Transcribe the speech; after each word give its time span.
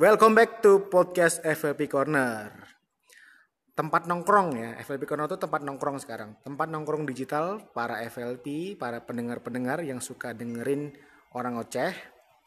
Welcome 0.00 0.32
back 0.32 0.64
to 0.64 0.88
podcast 0.88 1.44
FLP 1.44 1.84
Corner. 1.84 2.48
Tempat 3.76 4.08
nongkrong 4.08 4.56
ya, 4.56 4.72
FLP 4.80 5.04
Corner 5.04 5.28
itu 5.28 5.36
tempat 5.36 5.60
nongkrong 5.60 6.00
sekarang. 6.00 6.40
Tempat 6.40 6.72
nongkrong 6.72 7.04
digital 7.04 7.68
para 7.76 8.00
FLP, 8.08 8.80
para 8.80 9.04
pendengar-pendengar 9.04 9.84
yang 9.84 10.00
suka 10.00 10.32
dengerin 10.32 10.96
orang 11.36 11.60
oceh 11.60 11.92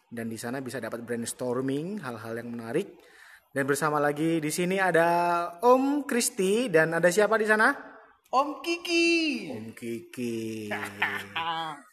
dan 0.10 0.34
di 0.34 0.38
sana 0.42 0.66
bisa 0.66 0.82
dapat 0.82 1.06
brainstorming 1.06 2.02
hal-hal 2.02 2.42
yang 2.42 2.50
menarik. 2.50 2.90
Dan 3.54 3.70
bersama 3.70 4.02
lagi 4.02 4.42
di 4.42 4.50
sini 4.50 4.82
ada 4.82 5.46
Om 5.62 6.10
Kristi 6.10 6.74
dan 6.74 6.98
ada 6.98 7.14
siapa 7.14 7.38
di 7.38 7.46
sana? 7.46 7.70
Om 8.34 8.66
Kiki. 8.66 9.06
Om 9.54 9.68
Kiki. 9.78 10.74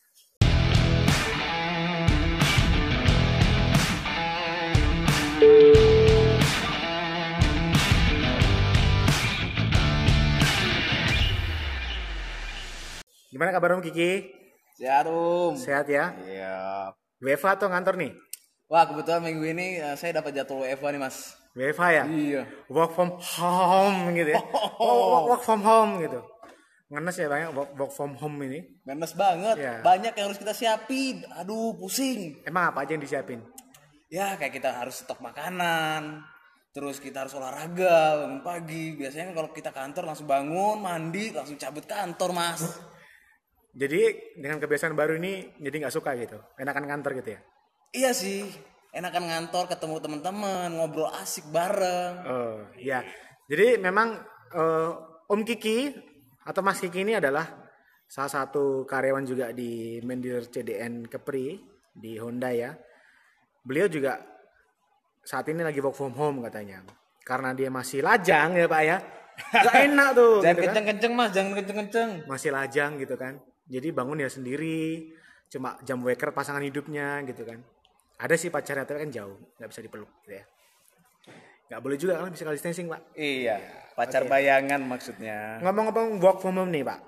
Gimana 13.30 13.54
kabar 13.54 13.78
Om 13.78 13.82
Kiki? 13.86 14.26
Sehat 14.74 15.06
Om. 15.06 15.54
Sehat 15.54 15.86
ya? 15.86 16.18
Iya. 16.26 16.90
WFA 17.22 17.54
atau 17.54 17.70
ngantor 17.70 17.94
nih? 17.94 18.10
Wah 18.66 18.82
kebetulan 18.90 19.22
minggu 19.22 19.54
ini 19.54 19.78
eh, 19.78 19.94
saya 19.94 20.18
dapat 20.18 20.34
jadwal 20.34 20.66
WFA 20.66 20.90
nih 20.90 20.98
mas. 20.98 21.38
WFA 21.54 21.88
ya? 21.94 22.04
Iya. 22.10 22.42
Work 22.66 22.98
from 22.98 23.14
home 23.22 24.10
gitu 24.18 24.34
ya? 24.34 24.42
Oh, 24.82 25.14
work, 25.14 25.24
work 25.30 25.42
from 25.46 25.62
home 25.62 26.02
gitu. 26.02 26.18
Ngenes 26.90 27.22
ya 27.22 27.30
banyak 27.30 27.50
work, 27.54 27.70
work 27.78 27.92
from 27.94 28.18
home 28.18 28.34
ini. 28.50 28.66
Menes 28.82 29.14
banget. 29.14 29.62
Iya. 29.62 29.78
Banyak 29.78 30.10
yang 30.10 30.26
harus 30.26 30.40
kita 30.42 30.50
siapin. 30.50 31.22
Aduh 31.38 31.78
pusing. 31.78 32.42
Emang 32.42 32.74
apa 32.74 32.82
aja 32.82 32.98
yang 32.98 33.02
disiapin? 33.06 33.46
Ya 34.10 34.34
kayak 34.34 34.58
kita 34.58 34.74
harus 34.74 35.06
stok 35.06 35.22
makanan. 35.22 36.26
Terus 36.74 36.98
kita 36.98 37.22
harus 37.22 37.34
olahraga 37.38 38.26
bangun 38.26 38.42
pagi. 38.42 38.98
Biasanya 38.98 39.30
kalau 39.38 39.54
kita 39.54 39.70
kantor 39.70 40.02
langsung 40.10 40.26
bangun, 40.26 40.82
mandi, 40.82 41.30
langsung 41.30 41.54
cabut 41.54 41.86
kantor 41.86 42.34
mas. 42.34 42.89
Jadi 43.70 44.34
dengan 44.34 44.58
kebiasaan 44.58 44.98
baru 44.98 45.14
ini 45.14 45.54
jadi 45.62 45.86
nggak 45.86 45.94
suka 45.94 46.18
gitu? 46.18 46.38
Enakan 46.58 46.90
kantor 46.90 47.22
gitu 47.22 47.30
ya? 47.38 47.40
Iya 47.94 48.10
sih. 48.10 48.50
Enakan 48.90 49.30
ngantor 49.30 49.70
ketemu 49.70 50.02
teman-teman, 50.02 50.68
ngobrol 50.74 51.10
asik 51.22 51.46
bareng. 51.54 52.14
Oh 52.26 52.58
iya. 52.74 53.06
Jadi 53.46 53.78
memang 53.78 54.18
eh, 54.50 54.90
Om 55.30 55.42
Kiki 55.46 55.94
atau 56.42 56.60
Mas 56.66 56.82
Kiki 56.82 57.06
ini 57.06 57.14
adalah 57.14 57.46
salah 58.10 58.32
satu 58.42 58.82
karyawan 58.82 59.22
juga 59.22 59.54
di 59.54 60.02
Mendir 60.02 60.50
CDN 60.50 61.06
Kepri 61.06 61.54
di 61.94 62.18
Honda 62.18 62.50
ya. 62.50 62.74
Beliau 63.62 63.86
juga 63.86 64.18
saat 65.22 65.46
ini 65.46 65.62
lagi 65.62 65.78
work 65.78 65.94
from 65.94 66.14
home 66.18 66.42
katanya. 66.42 66.82
Karena 67.22 67.54
dia 67.54 67.70
masih 67.70 68.02
lajang 68.02 68.58
ya 68.58 68.66
Pak 68.66 68.82
ya. 68.82 68.98
Gak 69.54 69.76
enak 69.86 70.08
tuh. 70.18 70.34
Jangan 70.42 70.50
gitu 70.50 70.60
kan. 70.60 70.66
kenceng-kenceng 70.66 71.12
mas, 71.14 71.30
jangan 71.32 71.52
kenceng-kenceng. 71.56 72.10
Masih 72.28 72.50
lajang 72.50 72.90
gitu 72.98 73.14
kan. 73.16 73.34
Jadi 73.70 73.88
bangun 73.94 74.18
ya 74.18 74.28
sendiri. 74.28 75.14
Cuma 75.46 75.78
jam 75.86 76.02
waker 76.02 76.34
pasangan 76.34 76.62
hidupnya 76.62 77.22
gitu 77.26 77.46
kan. 77.46 77.62
Ada 78.20 78.34
sih 78.36 78.50
pacarnya 78.50 78.84
tapi 78.84 79.06
kan 79.06 79.10
jauh. 79.14 79.38
nggak 79.56 79.68
bisa 79.70 79.80
dipeluk 79.80 80.10
gitu 80.26 80.42
ya. 80.42 80.44
Nggak 81.70 81.80
boleh 81.86 81.96
juga 81.96 82.18
kan 82.18 82.34
physical 82.34 82.54
distancing 82.58 82.90
Pak. 82.90 83.14
Iya, 83.14 83.56
pacar 83.94 84.26
bayangan 84.26 84.82
maksudnya. 84.82 85.62
Ngomong-ngomong 85.62 86.18
work 86.18 86.42
from 86.42 86.58
home 86.58 86.74
nih 86.74 86.82
Pak, 86.82 86.98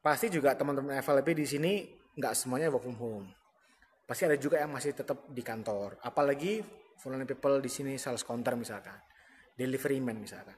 pasti 0.00 0.32
juga 0.32 0.56
teman-teman 0.56 0.96
FLP 1.04 1.36
di 1.36 1.44
sini 1.44 1.72
nggak 2.16 2.32
semuanya 2.32 2.72
work 2.72 2.88
from 2.88 2.96
home. 2.96 3.28
Pasti 4.08 4.24
ada 4.24 4.40
juga 4.40 4.56
yang 4.56 4.72
masih 4.72 4.96
tetap 4.96 5.28
di 5.28 5.44
kantor. 5.44 6.00
Apalagi 6.00 6.64
vulnerable 6.96 7.28
people 7.36 7.60
di 7.60 7.68
sini 7.68 8.00
sales 8.00 8.24
counter 8.24 8.56
misalkan, 8.56 8.96
delivery 9.52 10.00
man 10.00 10.16
misalkan. 10.16 10.56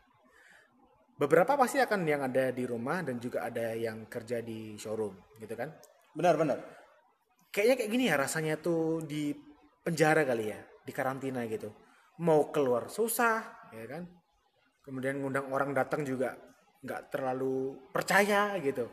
Beberapa 1.18 1.58
pasti 1.58 1.82
akan 1.82 2.06
yang 2.06 2.22
ada 2.22 2.54
di 2.54 2.62
rumah 2.62 3.02
dan 3.02 3.18
juga 3.18 3.42
ada 3.42 3.74
yang 3.74 4.06
kerja 4.06 4.38
di 4.38 4.78
showroom 4.78 5.18
gitu 5.42 5.58
kan. 5.58 5.74
Benar 6.14 6.38
benar. 6.38 6.58
Kayaknya 7.50 7.74
kayak 7.74 7.90
gini 7.90 8.04
ya 8.06 8.14
rasanya 8.14 8.54
tuh 8.62 9.02
di 9.02 9.34
penjara 9.82 10.22
kali 10.22 10.54
ya, 10.54 10.62
di 10.86 10.92
karantina 10.94 11.42
gitu. 11.50 11.74
Mau 12.22 12.54
keluar 12.54 12.86
susah, 12.86 13.70
ya 13.74 13.86
kan? 13.90 14.06
Kemudian 14.86 15.18
ngundang 15.18 15.50
orang 15.50 15.74
datang 15.74 16.06
juga 16.06 16.38
nggak 16.86 17.10
terlalu 17.10 17.74
percaya 17.90 18.54
gitu. 18.62 18.86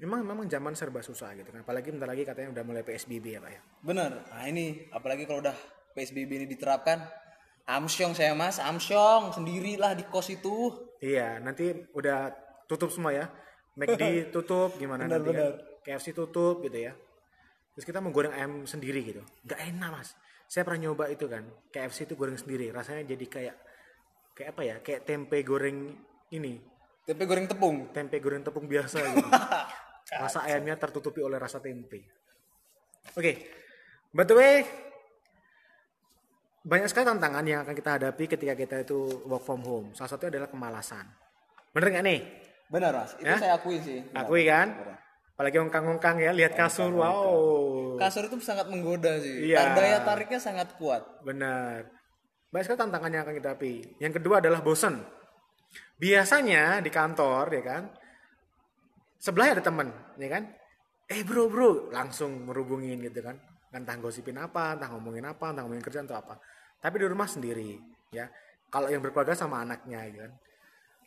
Memang 0.00 0.24
memang 0.24 0.48
zaman 0.48 0.72
serba 0.72 1.04
susah 1.04 1.36
gitu 1.36 1.52
kan. 1.52 1.60
Apalagi 1.64 1.92
bentar 1.92 2.08
lagi 2.08 2.24
katanya 2.24 2.56
udah 2.56 2.64
mulai 2.64 2.80
PSBB 2.84 3.36
ya 3.36 3.40
Pak 3.44 3.50
ya. 3.52 3.60
Benar. 3.84 4.12
Nah 4.32 4.44
ini 4.48 4.88
apalagi 4.88 5.28
kalau 5.28 5.44
udah 5.44 5.56
PSBB 5.96 6.44
ini 6.44 6.46
diterapkan, 6.48 7.00
amsyong 7.66 8.14
saya 8.14 8.32
mas, 8.32 8.62
amsyong 8.62 9.34
sendirilah 9.34 9.98
di 9.98 10.06
kos 10.06 10.30
itu. 10.30 10.70
Iya, 11.02 11.42
nanti 11.42 11.74
udah 11.92 12.30
tutup 12.70 12.88
semua 12.94 13.12
ya. 13.12 13.26
McD 13.76 14.02
tutup 14.34 14.78
gimana 14.78 15.04
nanti 15.10 15.34
kan? 15.34 15.58
KFC 15.82 16.14
tutup 16.14 16.62
gitu 16.64 16.78
ya. 16.78 16.94
Terus 17.76 17.84
kita 17.84 18.00
mau 18.00 18.08
goreng 18.14 18.32
ayam 18.32 18.64
sendiri 18.64 19.04
gitu. 19.04 19.22
Nggak 19.44 19.60
enak 19.76 19.90
mas. 19.92 20.08
Saya 20.48 20.64
pernah 20.64 20.88
nyoba 20.88 21.12
itu 21.12 21.28
kan. 21.28 21.44
KFC 21.68 22.08
itu 22.08 22.14
goreng 22.16 22.38
sendiri. 22.38 22.72
Rasanya 22.72 23.04
jadi 23.04 23.26
kayak 23.28 23.56
kayak 24.32 24.48
apa 24.56 24.62
ya? 24.64 24.76
Kayak 24.80 25.02
tempe 25.04 25.38
goreng 25.44 25.92
ini. 26.32 26.56
Tempe 27.04 27.22
goreng 27.28 27.44
tepung. 27.44 27.92
Tempe 27.92 28.16
goreng 28.22 28.42
tepung 28.42 28.64
biasa 28.64 28.96
gitu. 29.12 29.28
rasa 30.06 30.46
ayamnya 30.46 30.78
tertutupi 30.78 31.20
oleh 31.20 31.36
rasa 31.36 31.60
tempe. 31.60 32.06
Oke. 33.12 33.32
By 34.14 34.24
the 34.24 34.34
way, 34.38 34.54
banyak 36.66 36.90
sekali 36.90 37.06
tantangan 37.06 37.46
yang 37.46 37.62
akan 37.62 37.74
kita 37.78 37.90
hadapi 37.94 38.24
ketika 38.26 38.54
kita 38.58 38.76
itu 38.82 39.22
work 39.30 39.46
from 39.46 39.62
home. 39.62 39.94
Salah 39.94 40.10
satunya 40.10 40.34
adalah 40.34 40.50
kemalasan. 40.50 41.06
Bener 41.70 41.88
nggak 41.94 42.04
nih? 42.04 42.20
Benar 42.66 42.90
mas, 42.90 43.14
itu 43.14 43.22
Ya? 43.22 43.38
saya 43.38 43.54
akui 43.54 43.78
sih. 43.78 44.02
Benar. 44.10 44.26
Akui 44.26 44.42
kan? 44.42 44.68
Benar. 44.74 44.98
Apalagi 45.36 45.56
ongkang-ongkang 45.60 46.16
ya, 46.16 46.32
lihat 46.32 46.56
kasur, 46.56 46.90
wow. 46.96 47.94
Kasur 48.00 48.24
itu 48.24 48.40
sangat 48.40 48.72
menggoda 48.72 49.20
sih. 49.20 49.52
Iya. 49.52 49.76
Daya 49.76 50.00
tariknya 50.00 50.40
sangat 50.40 50.74
kuat. 50.80 51.04
Benar. 51.22 51.86
Banyak 52.50 52.64
sekali 52.64 52.80
tantangan 52.80 53.10
yang 53.12 53.22
akan 53.22 53.34
kita 53.36 53.48
hadapi. 53.52 53.74
Yang 54.00 54.12
kedua 54.16 54.40
adalah 54.40 54.64
bosan. 54.64 55.04
Biasanya 56.00 56.80
di 56.80 56.88
kantor, 56.88 57.52
ya 57.52 57.62
kan, 57.62 57.82
sebelahnya 59.20 59.60
ada 59.60 59.64
teman, 59.64 59.88
ya 60.16 60.28
kan, 60.32 60.42
eh 61.04 61.20
bro 61.20 61.52
bro, 61.52 61.92
langsung 61.92 62.48
merubungin 62.48 63.04
gitu 63.04 63.20
kan, 63.20 63.36
entah 63.76 63.96
gosipin 64.00 64.40
apa, 64.40 64.72
entah 64.72 64.88
ngomongin 64.92 65.24
apa, 65.28 65.52
entah 65.52 65.62
ngomongin 65.68 65.84
kerjaan 65.84 66.08
atau 66.08 66.16
apa. 66.16 66.40
Tapi 66.80 66.96
di 67.02 67.06
rumah 67.08 67.26
sendiri, 67.26 67.80
ya. 68.12 68.28
Kalau 68.70 68.90
yang 68.90 69.00
berkeluarga 69.00 69.32
sama 69.32 69.62
anaknya, 69.62 70.04
gitu 70.10 70.18
kan, 70.26 70.32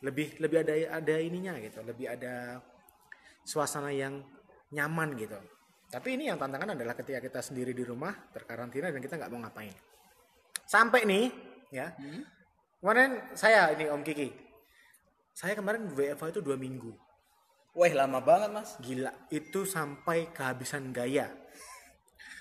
lebih 0.00 0.28
lebih 0.40 0.58
ada 0.64 0.74
ada 0.98 1.14
ininya 1.20 1.54
gitu, 1.60 1.84
lebih 1.84 2.06
ada 2.08 2.58
suasana 3.44 3.92
yang 3.92 4.24
nyaman 4.72 5.16
gitu. 5.16 5.36
Tapi 5.90 6.14
ini 6.14 6.30
yang 6.30 6.38
tantangan 6.38 6.78
adalah 6.78 6.94
ketika 6.94 7.18
kita 7.18 7.40
sendiri 7.42 7.74
di 7.74 7.82
rumah 7.82 8.14
terkarantina 8.30 8.94
dan 8.94 9.00
kita 9.02 9.18
nggak 9.18 9.30
mau 9.34 9.42
ngapain. 9.42 9.74
Sampai 10.66 11.02
nih, 11.02 11.34
ya. 11.74 11.90
Kemarin 12.80 13.34
saya 13.36 13.74
ini 13.76 13.90
Om 13.90 14.00
Kiki, 14.06 14.30
saya 15.34 15.56
kemarin 15.56 15.88
WFH 15.92 16.36
itu 16.36 16.40
dua 16.40 16.56
minggu. 16.60 16.92
Wah 17.72 17.92
lama 17.94 18.20
banget 18.20 18.50
mas. 18.50 18.76
Gila, 18.82 19.12
itu 19.32 19.64
sampai 19.64 20.28
kehabisan 20.34 20.92
gaya. 20.92 21.30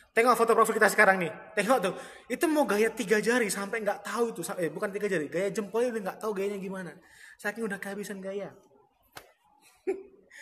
Tengok 0.10 0.36
foto 0.36 0.52
profil 0.58 0.76
kita 0.76 0.90
sekarang 0.90 1.22
nih. 1.22 1.32
Tengok 1.54 1.78
tuh, 1.80 1.94
itu 2.28 2.46
mau 2.50 2.66
gaya 2.66 2.90
tiga 2.90 3.22
jari 3.22 3.48
sampai 3.48 3.86
nggak 3.86 4.04
tahu 4.04 4.34
tuh. 4.34 4.44
Eh 4.58 4.74
bukan 4.74 4.90
tiga 4.90 5.06
jari, 5.06 5.30
gaya 5.30 5.54
jempolnya 5.54 5.94
udah 5.94 6.02
nggak 6.12 6.20
tahu 6.20 6.32
gayanya 6.34 6.58
gimana. 6.58 6.92
Saking 7.38 7.64
udah 7.70 7.78
kehabisan 7.78 8.20
gaya. 8.20 8.52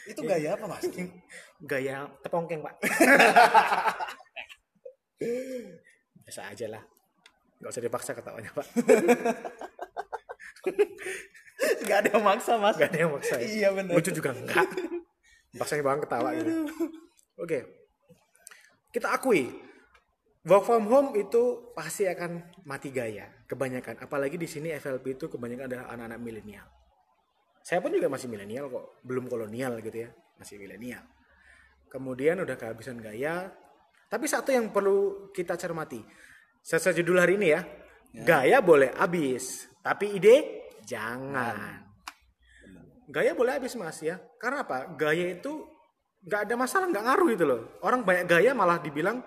Itu 0.07 0.23
gaya 0.23 0.55
apa 0.55 0.65
mas? 0.71 0.87
Gaya 1.71 2.07
tepongkeng 2.23 2.63
pak. 2.63 2.79
Biasa 6.23 6.53
aja 6.53 6.65
lah. 6.69 6.83
Gak 7.59 7.71
usah 7.73 7.83
dipaksa 7.83 8.11
ketawanya 8.15 8.51
pak. 8.55 8.67
Gak 11.89 11.97
ada 12.05 12.09
yang 12.13 12.23
maksa 12.23 12.53
mas. 12.61 12.77
Gak 12.77 12.93
ada 12.93 12.99
yang 13.03 13.11
maksa 13.11 13.35
ya. 13.41 13.47
Iya 13.49 13.67
benar. 13.73 13.93
Lucu 13.99 14.11
juga 14.13 14.31
enggak. 14.31 14.69
Paksanya 15.57 15.83
banget 15.83 16.01
ketawa 16.07 16.29
gitu. 16.37 16.51
Oke. 17.41 17.76
Kita 18.97 19.13
akui 19.13 19.45
work 20.49 20.65
from 20.65 20.89
home 20.89 21.13
itu 21.21 21.69
pasti 21.77 22.09
akan 22.09 22.65
mati 22.65 22.89
gaya 22.89 23.29
kebanyakan. 23.45 24.01
Apalagi 24.01 24.41
di 24.41 24.49
sini 24.49 24.73
FLP 24.73 25.21
itu 25.21 25.29
kebanyakan 25.29 25.69
adalah 25.69 25.85
anak-anak 25.93 26.17
milenial. 26.17 26.65
Saya 27.61 27.77
pun 27.77 27.93
juga 27.93 28.09
masih 28.09 28.25
milenial 28.25 28.73
kok, 28.73 28.97
belum 29.05 29.29
kolonial 29.29 29.77
gitu 29.85 30.01
ya, 30.01 30.09
masih 30.41 30.57
milenial. 30.57 31.05
Kemudian 31.93 32.41
udah 32.41 32.57
kehabisan 32.57 32.97
gaya. 32.97 33.53
Tapi 34.09 34.25
satu 34.25 34.49
yang 34.49 34.73
perlu 34.73 35.29
kita 35.29 35.53
cermati. 35.53 36.01
Sesuai 36.65 36.97
judul 36.97 37.21
hari 37.21 37.37
ini 37.37 37.53
ya. 37.53 37.61
Gaya 38.25 38.65
boleh 38.65 38.97
habis, 38.97 39.69
tapi 39.85 40.17
ide 40.17 40.65
jangan. 40.89 41.85
Gaya 43.13 43.37
boleh 43.37 43.61
habis 43.61 43.77
mas 43.77 44.01
ya. 44.01 44.17
Karena 44.41 44.65
apa? 44.65 44.89
Gaya 44.97 45.37
itu 45.37 45.76
nggak 46.27 46.41
ada 46.43 46.55
masalah, 46.59 46.85
nggak 46.91 47.05
ngaruh 47.07 47.27
gitu 47.31 47.45
loh. 47.47 47.61
Orang 47.81 48.03
banyak 48.03 48.27
gaya 48.27 48.51
malah 48.51 48.77
dibilang 48.77 49.23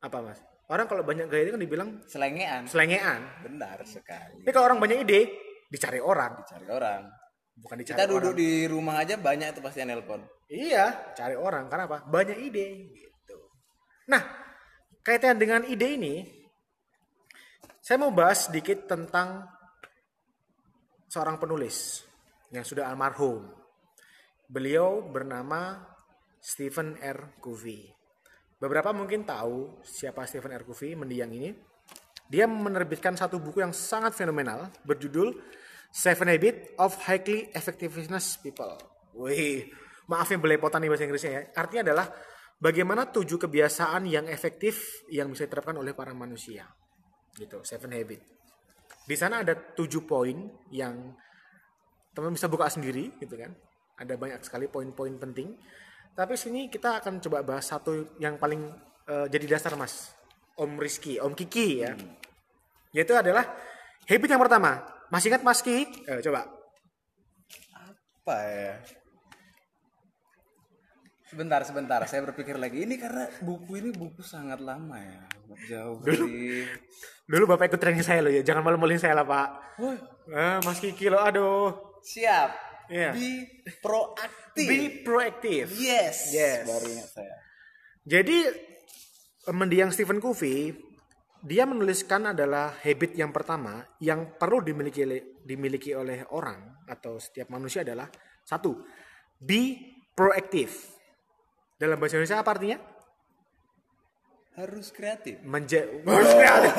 apa 0.00 0.18
mas? 0.20 0.40
orang 0.70 0.86
kalau 0.86 1.02
banyak 1.02 1.26
gaya 1.26 1.50
itu 1.50 1.52
kan 1.58 1.62
dibilang 1.66 1.88
Selengean. 2.06 2.62
selengean. 2.70 3.20
Benar 3.42 3.82
sekali. 3.82 4.46
Tapi 4.46 4.54
kalau 4.54 4.70
orang 4.70 4.78
banyak 4.78 5.02
ide, 5.02 5.20
dicari 5.66 5.98
orang, 5.98 6.46
Cari 6.46 6.66
orang. 6.70 7.10
bukan 7.58 7.76
dicari 7.82 7.98
Kita 7.98 8.06
orang. 8.06 8.14
duduk 8.22 8.34
di 8.38 8.50
rumah 8.70 9.02
aja 9.02 9.18
banyak 9.18 9.50
tuh 9.50 9.66
pasti 9.66 9.82
nelpon. 9.82 10.22
Iya, 10.46 11.10
cari 11.18 11.34
orang. 11.34 11.66
Karena 11.66 11.90
apa? 11.90 12.06
Banyak 12.06 12.38
ide 12.38 12.66
gitu. 12.86 13.34
Nah, 14.14 14.22
kaitan 15.02 15.42
dengan 15.42 15.66
ide 15.66 15.98
ini, 15.98 16.22
saya 17.82 17.98
mau 17.98 18.14
bahas 18.14 18.46
sedikit 18.46 18.86
tentang 18.86 19.42
seorang 21.10 21.34
penulis 21.34 22.06
yang 22.54 22.62
sudah 22.62 22.86
almarhum. 22.86 23.42
Beliau 24.46 25.02
bernama 25.02 25.82
Stephen 26.40 26.96
R. 26.98 27.36
Covey. 27.38 27.92
Beberapa 28.60 28.92
mungkin 28.92 29.24
tahu 29.24 29.80
siapa 29.84 30.24
Stephen 30.24 30.52
R. 30.52 30.64
Covey, 30.64 30.96
mendiang 30.96 31.32
ini. 31.32 31.52
Dia 32.30 32.48
menerbitkan 32.48 33.16
satu 33.16 33.40
buku 33.40 33.60
yang 33.60 33.74
sangat 33.74 34.16
fenomenal 34.16 34.72
berjudul 34.84 35.34
Seven 35.90 36.30
Habits 36.30 36.78
of 36.78 36.94
Highly 37.02 37.50
Effectiveness 37.50 38.38
People. 38.38 38.78
Wih, 39.18 39.66
maaf 40.06 40.30
yang 40.30 40.38
belepotan 40.38 40.80
nih 40.86 40.90
bahasa 40.90 41.04
Inggrisnya 41.04 41.32
ya. 41.34 41.42
Artinya 41.58 41.90
adalah 41.90 42.06
bagaimana 42.62 43.10
tujuh 43.10 43.36
kebiasaan 43.42 44.06
yang 44.06 44.30
efektif 44.30 45.02
yang 45.10 45.26
bisa 45.34 45.50
diterapkan 45.50 45.74
oleh 45.74 45.90
para 45.90 46.14
manusia. 46.14 46.70
Gitu, 47.34 47.58
Seven 47.66 47.90
Habits. 47.90 48.26
Di 49.10 49.16
sana 49.18 49.42
ada 49.42 49.58
tujuh 49.58 50.06
poin 50.06 50.46
yang 50.70 51.10
teman 52.14 52.30
bisa 52.30 52.46
buka 52.46 52.70
sendiri 52.70 53.18
gitu 53.18 53.34
kan. 53.34 53.50
Ada 53.98 54.14
banyak 54.14 54.40
sekali 54.46 54.70
poin-poin 54.70 55.18
penting. 55.18 55.58
Tapi 56.14 56.34
sini 56.36 56.68
kita 56.68 57.00
akan 57.00 57.18
coba 57.22 57.40
bahas 57.40 57.66
satu 57.66 58.16
yang 58.20 58.36
paling 58.36 58.60
eh, 59.08 59.26
jadi 59.30 59.56
dasar 59.56 59.74
Mas. 59.74 60.12
Om 60.60 60.76
Rizky, 60.76 61.16
Om 61.16 61.32
Kiki 61.32 61.80
ya. 61.80 61.96
Yaitu 62.92 63.16
adalah 63.16 63.46
habit 64.04 64.28
yang 64.28 64.42
pertama. 64.42 64.84
Masih 65.08 65.32
ingat 65.32 65.42
Mas 65.42 65.64
Ki? 65.64 65.88
Eh, 66.06 66.20
coba. 66.20 66.46
Apa 67.74 68.36
ya? 68.44 68.74
Sebentar, 71.30 71.62
sebentar. 71.62 72.02
Saya 72.10 72.26
berpikir 72.26 72.58
lagi. 72.58 72.82
Ini 72.82 72.98
karena 72.98 73.30
buku 73.40 73.78
ini 73.78 73.90
buku 73.94 74.20
sangat 74.20 74.58
lama 74.58 74.98
ya. 74.98 75.22
Jauh 75.70 76.02
dari... 76.02 76.66
Dulu 77.26 77.54
Bapak 77.54 77.70
ikut 77.70 77.78
training 77.78 78.02
saya 78.02 78.22
loh 78.22 78.30
ya. 78.34 78.42
Jangan 78.42 78.66
malu-maluin 78.66 78.98
saya 78.98 79.14
lah 79.14 79.26
Pak. 79.26 79.48
Wah, 79.78 79.98
Eh, 80.30 80.58
Mas 80.62 80.78
Kiki 80.78 81.10
loh, 81.10 81.18
aduh. 81.22 81.74
siap. 82.06 82.69
Iya. 82.90 83.14
Be 83.14 83.32
proaktif. 83.78 84.66
Be 84.66 84.78
proactive. 85.06 85.66
Yes. 85.78 86.34
Yes. 86.34 86.66
Baru 86.66 86.86
ingat 86.90 87.08
saya. 87.14 87.34
Jadi 88.02 88.38
mendiang 89.54 89.94
Stephen 89.94 90.18
Covey 90.18 90.74
dia 91.40 91.64
menuliskan 91.64 92.36
adalah 92.36 92.76
habit 92.84 93.16
yang 93.16 93.32
pertama 93.32 93.80
yang 94.02 94.36
perlu 94.36 94.60
dimiliki 94.60 95.06
dimiliki 95.40 95.96
oleh 95.96 96.28
orang 96.36 96.84
atau 96.84 97.16
setiap 97.16 97.48
manusia 97.48 97.80
adalah 97.80 98.10
satu 98.44 98.76
be 99.40 99.94
proactive. 100.12 100.74
Dalam 101.80 101.96
bahasa 101.96 102.20
Indonesia 102.20 102.44
apa 102.44 102.50
artinya? 102.52 102.78
Harus 104.60 104.92
kreatif. 104.92 105.40
Menja 105.40 105.88
harus 105.88 106.32
kreatif. 106.36 106.72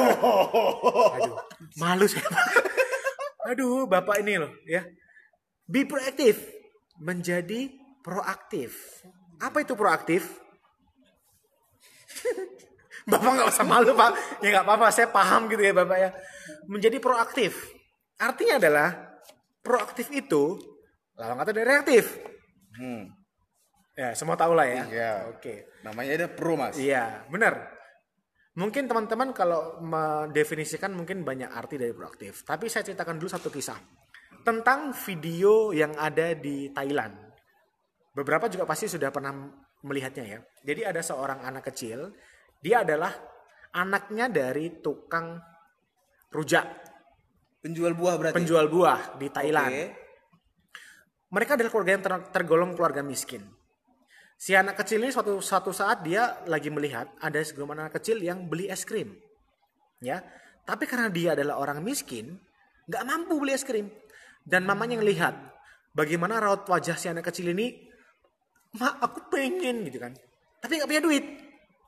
Aduh, 1.18 1.38
malu 1.82 2.06
saya. 2.06 2.30
Aduh, 3.50 3.90
Bapak 3.90 4.22
ini 4.22 4.38
loh 4.38 4.54
ya. 4.70 4.86
Be 5.68 5.86
proactive. 5.86 6.40
Menjadi 7.02 7.70
proaktif. 8.02 9.02
Apa 9.42 9.66
itu 9.66 9.74
proaktif? 9.78 10.26
Bapak 13.10 13.30
nggak 13.34 13.50
usah 13.50 13.66
malu 13.66 13.98
pak, 13.98 14.14
ya 14.46 14.54
nggak 14.54 14.66
apa-apa, 14.68 14.94
saya 14.94 15.10
paham 15.10 15.50
gitu 15.50 15.66
ya 15.66 15.74
bapak 15.74 15.98
ya. 15.98 16.10
Menjadi 16.70 17.02
proaktif, 17.02 17.74
artinya 18.22 18.62
adalah 18.62 19.18
proaktif 19.66 20.14
itu 20.14 20.62
lawan 21.18 21.42
kata 21.42 21.50
dari 21.50 21.66
reaktif. 21.66 22.22
Hmm. 22.78 23.10
Ya 23.98 24.14
semua 24.14 24.38
tahu 24.38 24.54
lah 24.54 24.70
ya. 24.70 24.84
Iya. 24.86 25.12
Oke. 25.34 25.82
Namanya 25.82 26.12
ada 26.14 26.28
pro 26.30 26.54
mas. 26.54 26.78
Iya, 26.78 27.26
benar. 27.26 27.74
Mungkin 28.54 28.86
teman-teman 28.86 29.34
kalau 29.34 29.82
mendefinisikan 29.82 30.94
mungkin 30.94 31.26
banyak 31.26 31.50
arti 31.50 31.82
dari 31.82 31.98
proaktif. 31.98 32.46
Tapi 32.46 32.70
saya 32.70 32.86
ceritakan 32.86 33.18
dulu 33.18 33.30
satu 33.34 33.50
kisah 33.50 33.80
tentang 34.42 34.94
video 34.94 35.74
yang 35.74 35.94
ada 35.98 36.34
di 36.34 36.70
Thailand. 36.74 37.16
Beberapa 38.12 38.52
juga 38.52 38.68
pasti 38.68 38.92
sudah 38.92 39.10
pernah 39.14 39.32
melihatnya 39.82 40.26
ya. 40.26 40.40
Jadi 40.62 40.82
ada 40.84 41.02
seorang 41.02 41.42
anak 41.48 41.72
kecil, 41.72 42.12
dia 42.62 42.84
adalah 42.86 43.14
anaknya 43.74 44.28
dari 44.28 44.82
tukang 44.84 45.40
rujak, 46.32 46.68
Penjual 47.62 47.94
buah 47.94 48.16
berarti. 48.18 48.36
penjual 48.42 48.66
buah 48.68 49.22
di 49.22 49.28
Thailand. 49.30 49.74
Oke. 49.74 49.86
Mereka 51.32 51.56
adalah 51.56 51.72
keluarga 51.72 51.92
yang 51.96 52.04
ter- 52.04 52.28
tergolong 52.34 52.72
keluarga 52.76 53.00
miskin. 53.06 53.46
Si 54.36 54.58
anak 54.58 54.82
kecil 54.82 55.06
ini 55.06 55.14
suatu 55.14 55.38
suatu 55.38 55.70
saat 55.70 56.02
dia 56.02 56.42
lagi 56.50 56.74
melihat 56.74 57.08
ada 57.22 57.38
segelombang 57.46 57.86
anak 57.86 58.02
kecil 58.02 58.18
yang 58.18 58.50
beli 58.50 58.68
es 58.68 58.82
krim, 58.84 59.14
ya. 60.02 60.26
Tapi 60.66 60.90
karena 60.90 61.14
dia 61.14 61.38
adalah 61.38 61.62
orang 61.62 61.86
miskin, 61.86 62.42
nggak 62.90 63.04
mampu 63.06 63.38
beli 63.38 63.54
es 63.54 63.62
krim. 63.62 63.94
Dan 64.42 64.66
mamanya 64.66 64.98
ngelihat 64.98 65.34
bagaimana 65.94 66.42
raut 66.42 66.66
wajah 66.66 66.98
si 66.98 67.08
anak 67.12 67.30
kecil 67.30 67.54
ini, 67.54 67.90
mak 68.78 68.98
aku 69.04 69.30
pengen 69.30 69.86
gitu 69.86 70.02
kan, 70.02 70.16
tapi 70.64 70.82
nggak 70.82 70.90
punya 70.90 71.04
duit. 71.04 71.26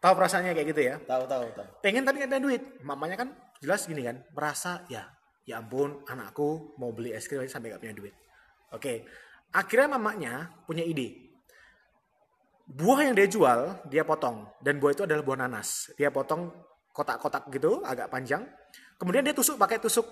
Tahu 0.03 0.13
perasaannya 0.19 0.51
kayak 0.51 0.67
gitu 0.75 0.81
ya? 0.83 0.95
Tahu 0.99 1.23
tahu 1.31 1.43
tahu. 1.55 1.67
pengen 1.79 2.03
tapi 2.03 2.19
nggak 2.19 2.31
punya 2.35 2.43
duit. 2.43 2.61
Mamanya 2.83 3.15
kan 3.23 3.29
jelas 3.63 3.87
gini 3.87 4.03
kan, 4.03 4.19
merasa 4.35 4.83
ya, 4.91 5.07
ya 5.47 5.63
ampun 5.63 6.03
anakku 6.11 6.75
mau 6.75 6.91
beli 6.91 7.15
es 7.15 7.25
krim 7.25 7.39
aja 7.39 7.55
sampai 7.55 7.71
nggak 7.71 7.81
punya 7.81 7.95
duit. 7.95 8.13
Oke, 8.75 9.07
akhirnya 9.55 9.95
mamanya 9.95 10.51
punya 10.67 10.83
ide. 10.83 11.31
Buah 12.63 13.11
yang 13.11 13.15
dia 13.15 13.27
jual 13.27 13.59
dia 13.87 14.03
potong 14.03 14.47
dan 14.63 14.79
buah 14.79 14.91
itu 14.91 15.03
adalah 15.07 15.23
buah 15.23 15.39
nanas. 15.47 15.91
Dia 15.95 16.11
potong 16.11 16.51
kotak-kotak 16.93 17.49
gitu 17.51 17.81
agak 17.83 18.11
panjang. 18.11 18.43
Kemudian 18.99 19.25
dia 19.25 19.35
tusuk 19.35 19.55
pakai 19.59 19.81
tusuk 19.81 20.05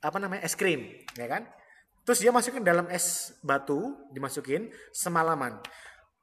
apa 0.00 0.16
namanya 0.18 0.42
es 0.42 0.56
krim, 0.56 0.86
ya 1.14 1.26
kan? 1.28 1.44
Terus 2.04 2.18
dia 2.24 2.32
masukin 2.32 2.64
dalam 2.64 2.88
es 2.88 3.36
batu, 3.44 3.96
dimasukin 4.10 4.72
semalaman. 4.90 5.60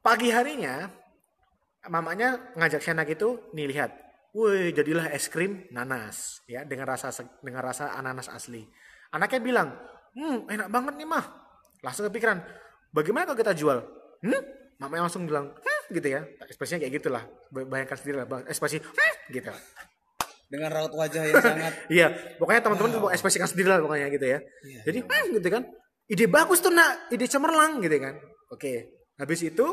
Pagi 0.02 0.30
harinya 0.30 0.90
mamanya 1.86 2.54
ngajak 2.58 2.80
si 2.82 2.88
anak 2.90 3.08
itu 3.14 3.38
nih 3.54 3.66
lihat. 3.70 3.90
Woi 4.34 4.74
jadilah 4.74 5.08
es 5.14 5.30
krim 5.30 5.64
nanas. 5.72 6.42
Ya 6.50 6.66
dengan 6.66 6.90
rasa 6.90 7.14
dengan 7.40 7.62
rasa 7.64 7.94
ananas 7.94 8.28
asli. 8.28 8.66
Anaknya 9.14 9.40
bilang 9.40 9.68
hmm 10.14 10.50
enak 10.50 10.68
banget 10.68 10.94
nih 10.98 11.08
mah. 11.08 11.24
Langsung 11.80 12.10
kepikiran 12.10 12.42
bagaimana 12.92 13.24
kalau 13.30 13.38
kita 13.38 13.54
jual? 13.54 13.78
Hmm? 14.22 14.42
Mamanya 14.78 15.08
langsung 15.08 15.24
bilang 15.24 15.54
hmm 15.54 15.82
gitu 15.94 16.08
ya. 16.10 16.26
Ekspresinya 16.44 16.84
kayak 16.84 16.94
gitulah. 17.00 17.24
Bay- 17.48 17.66
bayangkan 17.66 17.96
sendiri 17.96 18.22
lah 18.22 18.26
ekspresi 18.50 18.82
hmm 18.82 19.14
gitu 19.32 19.50
Dengan 20.48 20.72
raut 20.72 20.92
wajah 20.96 21.22
yang 21.28 21.44
sangat. 21.44 21.72
Iya 22.00 22.08
pokoknya 22.40 22.60
teman-teman 22.64 22.90
mau 23.04 23.12
ekspresikan 23.12 23.44
sendiri 23.44 23.68
lah 23.68 23.84
pokoknya 23.84 24.08
gitu 24.08 24.26
ya. 24.32 24.38
Jadi 24.88 24.98
hmm 25.04 25.26
gitu 25.36 25.48
kan. 25.52 25.62
Ide 26.08 26.24
bagus 26.24 26.64
tuh 26.64 26.72
nak. 26.72 27.12
Ide 27.12 27.28
cemerlang 27.28 27.84
gitu 27.84 27.96
kan. 28.00 28.16
Oke. 28.48 29.04
Habis 29.20 29.44
itu 29.44 29.66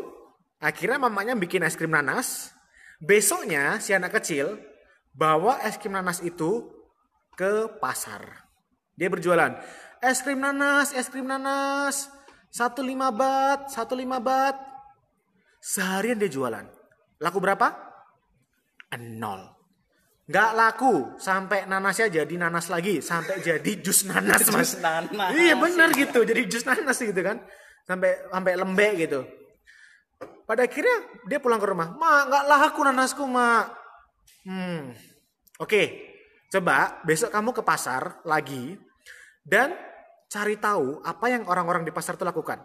akhirnya 0.60 1.00
mamanya 1.00 1.32
bikin 1.39 1.63
es 1.63 1.79
krim 1.79 1.96
nanas. 1.96 2.51
Besoknya 3.00 3.79
si 3.79 3.96
anak 3.96 4.20
kecil 4.20 4.60
bawa 5.15 5.63
es 5.63 5.79
krim 5.79 5.96
nanas 5.96 6.20
itu 6.20 6.67
ke 7.39 7.72
pasar. 7.79 8.51
Dia 9.00 9.08
berjualan. 9.08 9.55
Es 10.03 10.20
krim 10.20 10.44
nanas 10.44 10.91
es 10.91 11.08
krim 11.08 11.24
nanas. 11.24 12.12
Satu 12.51 12.84
lima 12.84 13.15
bat 13.15 13.72
satu 13.72 13.96
lima 13.96 14.20
bat. 14.20 14.60
Seharian 15.63 16.20
dia 16.20 16.27
jualan. 16.27 16.67
Laku 17.24 17.39
berapa? 17.39 17.72
Nol 18.96 19.55
nggak 20.25 20.51
laku 20.58 21.13
sampai 21.22 21.70
nanasnya 21.70 22.10
jadi 22.10 22.34
nanas 22.34 22.65
lagi 22.74 22.98
sampai 22.98 23.46
jadi 23.46 23.72
jus 23.77 24.10
nanas 24.10 24.41
mas. 24.53 24.74
Jus 24.74 24.82
nanas. 24.82 25.29
iya 25.38 25.53
benar 25.53 25.94
gitu 25.94 26.25
jadi 26.25 26.41
jus 26.50 26.65
nanas 26.65 26.98
gitu 26.98 27.22
kan. 27.22 27.46
Sampai 27.86 28.17
sampai 28.34 28.53
lembek 28.58 28.94
gitu. 29.05 29.22
Pada 30.50 30.65
akhirnya 30.65 30.98
dia 31.29 31.38
pulang 31.38 31.62
ke 31.62 31.67
rumah. 31.70 31.94
Mak 31.94 32.22
nggak 32.29 32.44
laku 32.50 32.82
nanasku 32.82 33.24
mak 33.29 33.70
hmm 34.50 34.82
oke. 35.62 35.84
Coba 36.50 37.01
besok 37.05 37.29
kamu 37.29 37.53
ke 37.53 37.62
pasar 37.62 38.22
lagi 38.25 38.74
dan 39.46 39.77
cari 40.25 40.58
tahu 40.58 41.05
apa 41.05 41.25
yang 41.29 41.46
orang-orang 41.46 41.86
di 41.86 41.94
pasar 41.94 42.17
itu 42.17 42.25
lakukan. 42.25 42.58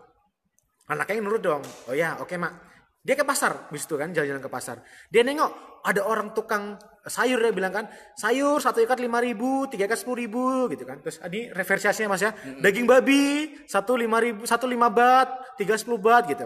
Anaknya 0.89 1.21
nurut 1.21 1.43
dong. 1.45 1.63
Oh 1.89 1.95
ya 1.97 2.17
oke 2.17 2.33
mak 2.41 2.70
dia 3.01 3.17
ke 3.17 3.25
pasar 3.25 3.73
bis 3.73 3.89
itu 3.89 3.97
kan 3.97 4.13
jalan-jalan 4.13 4.45
ke 4.45 4.51
pasar. 4.53 4.85
Dia 5.09 5.25
nengok 5.25 5.81
ada 5.81 6.05
orang 6.05 6.37
tukang 6.37 6.77
sayur 7.09 7.41
dia 7.41 7.53
bilang 7.57 7.73
kan 7.73 7.89
sayur 8.13 8.61
satu 8.61 8.85
ikat 8.85 9.01
lima 9.01 9.25
ribu 9.25 9.65
tiga 9.73 9.89
ikat 9.89 10.05
sepuluh 10.05 10.21
ribu 10.21 10.69
gitu 10.69 10.85
kan. 10.85 11.01
Terus 11.01 11.17
ini 11.33 11.49
reversiasinya 11.49 12.13
mas 12.13 12.21
ya. 12.21 12.37
Daging 12.61 12.85
babi 12.85 13.57
satu 13.65 13.97
lima 13.97 14.21
ribu 14.21 14.45
satu 14.45 14.69
lima 14.69 14.93
bat 14.93 15.57
tiga 15.57 15.81
sepuluh 15.81 15.97
bat 15.97 16.29
gitu. 16.29 16.45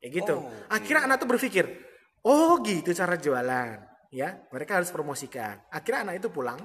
Kayak 0.00 0.12
gitu. 0.24 0.36
Oh, 0.40 0.50
akhirnya 0.72 1.04
anak 1.04 1.20
tuh 1.20 1.28
berpikir 1.28 1.68
oh 2.24 2.56
gitu 2.64 2.96
cara 2.96 3.20
jualan 3.20 3.76
ya. 4.08 4.48
Mereka 4.48 4.80
harus 4.80 4.88
promosikan. 4.88 5.60
Akhirnya 5.68 6.08
anak 6.08 6.24
itu 6.24 6.32
pulang 6.32 6.58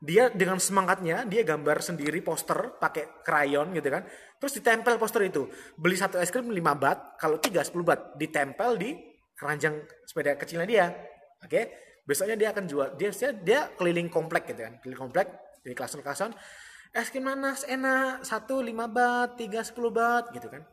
dia 0.00 0.32
dengan 0.32 0.56
semangatnya 0.56 1.28
dia 1.28 1.44
gambar 1.44 1.84
sendiri 1.84 2.24
poster 2.24 2.80
pakai 2.80 3.20
krayon 3.20 3.76
gitu 3.76 3.92
kan. 3.92 4.08
Terus 4.40 4.56
ditempel 4.56 4.96
poster 4.96 5.28
itu. 5.28 5.44
Beli 5.76 6.00
satu 6.00 6.16
es 6.16 6.32
krim 6.32 6.48
5 6.48 6.56
bat 6.80 7.20
kalau 7.20 7.36
tiga 7.36 7.60
10 7.60 7.76
bat. 7.84 8.16
Ditempel 8.16 8.80
di 8.80 8.96
keranjang 9.36 9.84
sepeda 10.08 10.40
kecilnya 10.40 10.64
dia. 10.64 10.86
Oke? 11.44 11.60
Besoknya 12.08 12.40
dia 12.40 12.48
akan 12.48 12.64
jual. 12.64 12.88
Dia 12.96 13.12
dia, 13.12 13.30
dia 13.36 13.60
keliling 13.76 14.08
komplek 14.08 14.48
gitu 14.48 14.64
kan. 14.64 14.80
Keliling 14.80 15.00
komplek 15.04 15.28
dari 15.60 15.76
klason 15.76 16.00
klason 16.00 16.32
es 16.96 17.12
krim 17.12 17.28
nanas 17.28 17.68
enak. 17.68 18.24
Satu 18.24 18.64
5 18.64 18.72
bat 18.88 19.36
tiga 19.36 19.60
10 19.60 19.76
bat 19.92 20.32
gitu 20.32 20.48
kan. 20.48 20.64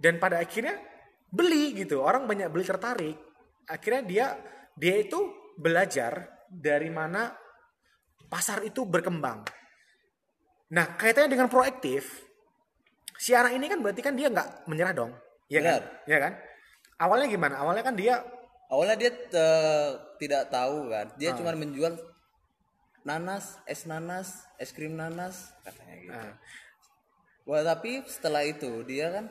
Dan 0.00 0.16
pada 0.16 0.40
akhirnya 0.40 0.80
beli 1.28 1.76
gitu. 1.76 2.00
Orang 2.00 2.24
banyak 2.24 2.48
beli 2.48 2.64
tertarik. 2.64 3.20
Akhirnya 3.68 4.00
dia 4.00 4.26
dia 4.72 4.96
itu 4.96 5.28
belajar 5.60 6.40
dari 6.48 6.88
mana 6.88 7.41
pasar 8.32 8.64
itu 8.64 8.88
berkembang. 8.88 9.44
Nah, 10.72 10.96
kaitannya 10.96 11.28
dengan 11.28 11.52
proaktif, 11.52 12.24
si 13.20 13.36
anak 13.36 13.52
ini 13.52 13.68
kan 13.68 13.84
berarti 13.84 14.00
kan 14.00 14.16
dia 14.16 14.32
nggak 14.32 14.64
menyerah 14.64 14.96
dong, 14.96 15.12
ya 15.52 15.60
kan? 15.60 15.84
Ya 16.08 16.16
kan? 16.16 16.32
Awalnya 16.96 17.28
gimana? 17.28 17.60
Awalnya 17.60 17.84
kan 17.84 17.92
dia 17.92 18.24
awalnya 18.72 18.96
dia 18.96 19.12
uh, 19.12 20.16
tidak 20.16 20.48
tahu 20.48 20.88
kan, 20.88 21.12
dia 21.20 21.30
ah. 21.30 21.36
cuma 21.36 21.52
menjual 21.52 21.92
nanas, 23.04 23.60
es 23.68 23.84
nanas, 23.84 24.48
es 24.56 24.72
krim 24.72 24.96
nanas, 24.96 25.52
katanya 25.60 25.94
gitu. 26.00 26.16
Ah. 26.16 26.34
Wah, 27.44 27.60
tapi 27.60 28.00
setelah 28.08 28.48
itu 28.48 28.80
dia 28.88 29.12
kan 29.12 29.28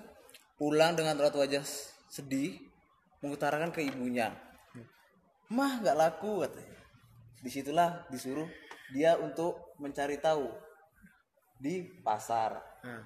pulang 0.62 0.94
dengan 0.94 1.18
raut 1.18 1.34
wajah 1.34 1.66
sedih, 2.06 2.62
mengutarakan 3.26 3.74
ke 3.74 3.82
ibunya. 3.82 4.30
Hmm. 4.78 4.86
Mah 5.58 5.82
nggak 5.82 5.98
laku 5.98 6.46
katanya. 6.46 6.78
Di 7.42 7.50
situlah 7.50 8.06
disuruh 8.14 8.46
dia 8.92 9.16
untuk 9.18 9.76
mencari 9.80 10.20
tahu 10.20 10.52
di 11.62 11.88
pasar 12.04 12.60
hmm. 12.84 13.04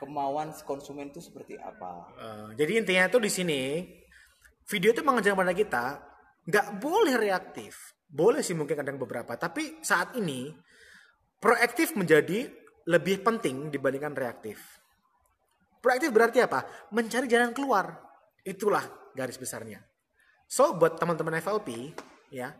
kemauan 0.00 0.54
konsumen 0.62 1.10
itu 1.10 1.18
seperti 1.18 1.58
apa. 1.58 1.90
Uh, 2.16 2.48
jadi 2.54 2.80
intinya 2.80 3.10
tuh 3.10 3.22
di 3.24 3.30
sini 3.32 3.62
video 4.66 4.94
itu 4.94 5.02
mengajarkan 5.02 5.38
pada 5.38 5.54
kita 5.56 5.84
nggak 6.46 6.66
boleh 6.78 7.14
reaktif. 7.18 7.96
Boleh 8.06 8.38
sih 8.40 8.54
mungkin 8.54 8.78
kadang 8.78 9.02
beberapa, 9.02 9.34
tapi 9.34 9.82
saat 9.82 10.14
ini 10.14 10.54
proaktif 11.42 11.98
menjadi 11.98 12.46
lebih 12.86 13.26
penting 13.26 13.66
dibandingkan 13.74 14.14
reaktif. 14.14 14.62
Proaktif 15.82 16.14
berarti 16.14 16.38
apa? 16.38 16.62
Mencari 16.94 17.26
jalan 17.26 17.50
keluar. 17.50 17.98
Itulah 18.46 18.86
garis 19.10 19.34
besarnya. 19.34 19.82
So 20.46 20.78
buat 20.78 20.94
teman-teman 21.02 21.42
FLP 21.42 21.98
ya, 22.30 22.54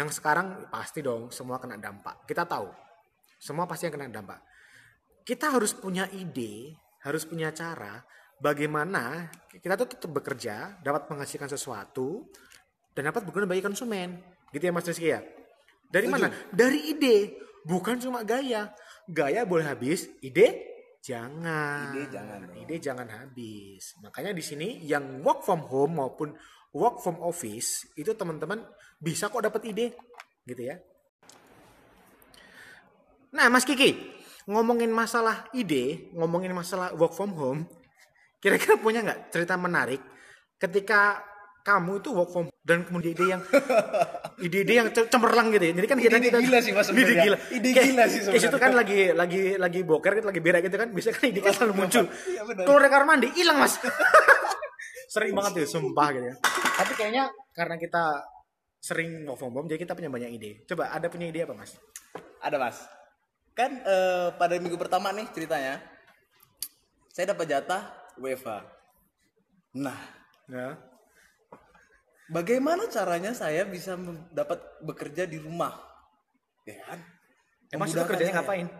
yang 0.00 0.08
sekarang 0.08 0.72
pasti 0.72 1.04
dong 1.04 1.28
semua 1.28 1.60
kena 1.60 1.76
dampak. 1.76 2.24
Kita 2.24 2.48
tahu. 2.48 2.72
Semua 3.36 3.68
pasti 3.68 3.84
yang 3.84 4.00
kena 4.00 4.08
dampak. 4.08 4.40
Kita 5.20 5.52
harus 5.52 5.76
punya 5.76 6.08
ide, 6.08 6.72
harus 7.04 7.28
punya 7.28 7.52
cara 7.52 8.00
bagaimana 8.40 9.28
kita 9.52 9.76
tuh 9.76 9.88
tetap 9.92 10.10
bekerja, 10.10 10.80
dapat 10.80 11.12
menghasilkan 11.12 11.52
sesuatu 11.52 12.24
dan 12.96 13.12
dapat 13.12 13.28
berguna 13.28 13.44
bagi 13.44 13.60
konsumen. 13.60 14.16
Gitu 14.50 14.64
ya 14.66 14.72
Mas 14.72 14.88
Rizky 14.88 15.12
ya? 15.12 15.20
Dari 15.92 16.08
Tujuh. 16.08 16.14
mana? 16.16 16.28
Dari 16.50 16.96
ide, 16.96 17.36
bukan 17.68 18.00
cuma 18.00 18.24
gaya. 18.24 18.72
Gaya 19.04 19.44
boleh 19.44 19.68
habis, 19.68 20.08
ide 20.24 20.64
jangan. 21.04 21.92
Ide 21.92 22.02
jangan. 22.08 22.40
Ide 22.56 22.76
jangan 22.80 23.08
habis. 23.12 23.94
Makanya 24.00 24.32
di 24.32 24.42
sini 24.42 24.68
yang 24.82 25.20
work 25.20 25.44
from 25.44 25.60
home 25.68 26.00
maupun 26.00 26.34
work 26.74 27.02
from 27.02 27.18
office 27.22 27.86
itu 27.98 28.14
teman-teman 28.14 28.62
bisa 29.00 29.32
kok 29.32 29.42
dapat 29.42 29.62
ide 29.70 29.86
gitu 30.46 30.62
ya. 30.62 30.76
Nah, 33.30 33.46
Mas 33.46 33.62
Kiki, 33.62 33.94
ngomongin 34.50 34.90
masalah 34.90 35.46
ide, 35.54 36.10
ngomongin 36.18 36.50
masalah 36.50 36.90
work 36.98 37.14
from 37.14 37.30
home, 37.38 37.62
kira-kira 38.42 38.74
punya 38.74 39.06
nggak 39.06 39.30
cerita 39.30 39.54
menarik 39.54 40.02
ketika 40.58 41.22
kamu 41.62 42.00
itu 42.02 42.10
work 42.10 42.30
from 42.32 42.46
dan 42.60 42.84
kemudian 42.84 43.12
ide 43.14 43.24
yang 43.36 43.42
ide-ide 44.44 44.74
yang 44.74 44.88
cemerlang 44.92 45.52
gitu 45.54 45.64
ya. 45.70 45.72
Jadi 45.76 45.86
kan 45.86 45.98
kita 46.00 46.16
ide, 46.18 46.26
kita 46.28 46.38
gila 46.40 46.58
sih 46.60 46.72
Mas. 46.74 46.88
Ide 46.90 47.14
gila. 47.16 47.36
Ide 47.52 47.68
gila 47.70 48.04
sih 48.08 48.20
sebenarnya. 48.24 48.48
itu 48.50 48.58
kan 48.58 48.72
lagi 48.76 49.00
lagi 49.12 49.42
lagi 49.56 49.80
boker 49.84 50.12
gitu, 50.18 50.26
lagi 50.28 50.40
berak 50.40 50.60
gitu 50.66 50.76
kan, 50.76 50.88
bisa 50.90 51.08
kan 51.14 51.24
ide 51.30 51.40
kan 51.40 51.52
selalu 51.54 51.74
muncul. 51.84 52.04
Iya 52.26 52.42
Keluar 52.66 52.84
kamar 52.90 53.04
mandi, 53.06 53.28
hilang 53.36 53.58
Mas. 53.60 53.78
Sering 55.14 55.34
banget 55.34 55.66
tuh, 55.66 55.78
sumpah 55.78 56.08
gitu 56.14 56.26
ya. 56.30 56.36
Tapi 56.80 56.92
kayaknya 56.96 57.28
karena 57.52 57.76
kita 57.76 58.24
sering 58.80 59.28
work 59.28 59.36
from 59.36 59.52
home, 59.52 59.68
jadi 59.68 59.84
kita 59.84 59.92
punya 59.92 60.08
banyak 60.08 60.32
ide. 60.40 60.64
Coba 60.64 60.88
ada 60.88 61.12
punya 61.12 61.28
ide 61.28 61.44
apa 61.44 61.52
mas? 61.52 61.76
Ada 62.40 62.56
mas. 62.56 62.80
Kan 63.52 63.84
uh, 63.84 64.32
pada 64.40 64.56
minggu 64.56 64.80
pertama 64.80 65.12
nih 65.12 65.28
ceritanya, 65.36 65.76
saya 67.12 67.36
dapat 67.36 67.52
jatah 67.52 67.82
WFA. 68.16 68.64
Nah, 69.76 70.00
ya. 70.48 70.80
bagaimana 72.32 72.88
caranya 72.88 73.36
saya 73.36 73.68
bisa 73.68 74.00
dapat 74.32 74.64
bekerja 74.80 75.28
di 75.28 75.36
rumah? 75.36 75.76
Ya 76.64 76.80
kan? 76.88 76.98
Emang 77.76 77.92
itu 77.92 78.00
kerjanya 78.08 78.40
ngapain? 78.40 78.72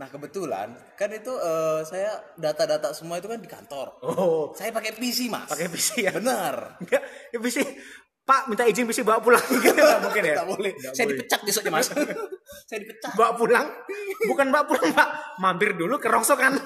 Nah 0.00 0.08
kebetulan 0.08 0.72
kan 0.96 1.10
itu 1.12 1.28
uh, 1.28 1.84
saya 1.84 2.16
data-data 2.40 2.96
semua 2.96 3.20
itu 3.20 3.28
kan 3.28 3.36
di 3.36 3.50
kantor. 3.50 4.00
Oh. 4.00 4.56
Saya 4.56 4.72
pakai 4.72 4.96
PC 4.96 5.28
mas. 5.28 5.52
Pakai 5.52 5.68
PC 5.68 6.08
ya? 6.08 6.12
Benar. 6.16 6.80
Enggak, 6.80 7.02
ya 7.28 7.38
PC. 7.38 7.58
Pak 8.22 8.46
minta 8.48 8.64
izin 8.64 8.86
PC 8.86 9.02
bawa 9.02 9.18
pulang 9.18 9.42
gitu 9.66 9.76
nggak 9.76 10.00
mungkin 10.00 10.22
ya? 10.24 10.34
Nggak 10.40 10.48
boleh. 10.48 10.72
Nggak 10.72 10.92
saya 10.96 11.04
boleh. 11.04 11.18
dipecat 11.20 11.40
besoknya 11.44 11.72
mas. 11.76 11.88
saya 12.68 12.78
dipecat. 12.80 13.10
Bawa 13.18 13.30
pulang? 13.36 13.66
Bukan 14.24 14.46
bawa 14.48 14.64
pulang 14.64 14.90
pak. 14.96 15.08
Mampir 15.42 15.76
dulu 15.76 16.00
ke 16.00 16.08
rongsokan. 16.08 16.56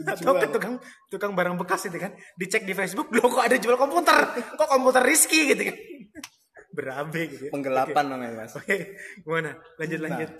Atau 0.00 0.32
ke 0.40 0.46
tukang 0.50 0.74
tukang 1.06 1.32
barang 1.38 1.54
bekas 1.54 1.86
itu 1.86 2.02
kan. 2.02 2.16
Dicek 2.34 2.66
di 2.66 2.74
Facebook, 2.74 3.14
loh 3.14 3.30
kok 3.30 3.46
ada 3.46 3.60
jual 3.60 3.78
komputer? 3.78 4.16
Kok 4.58 4.68
komputer 4.68 5.04
Rizky 5.06 5.54
gitu 5.54 5.70
kan? 5.70 5.76
Berabe 6.74 7.20
gitu. 7.30 7.44
Ya. 7.46 7.52
Penggelapan 7.54 8.04
okay. 8.08 8.10
namanya 8.10 8.32
mas. 8.42 8.56
Oke, 8.56 8.64
okay. 8.64 8.80
gimana? 9.22 9.50
Lanjut 9.78 10.00
nah. 10.00 10.06
lanjut 10.08 10.30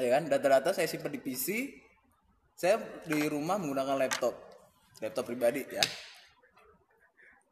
ya 0.00 0.20
kan? 0.20 0.22
Data-data 0.28 0.70
saya 0.76 0.86
simpan 0.88 1.12
di 1.12 1.20
PC 1.20 1.72
saya 2.56 2.80
di 3.04 3.28
rumah 3.28 3.60
menggunakan 3.60 4.00
laptop. 4.00 4.34
Laptop 5.04 5.24
pribadi 5.28 5.60
ya. 5.68 5.84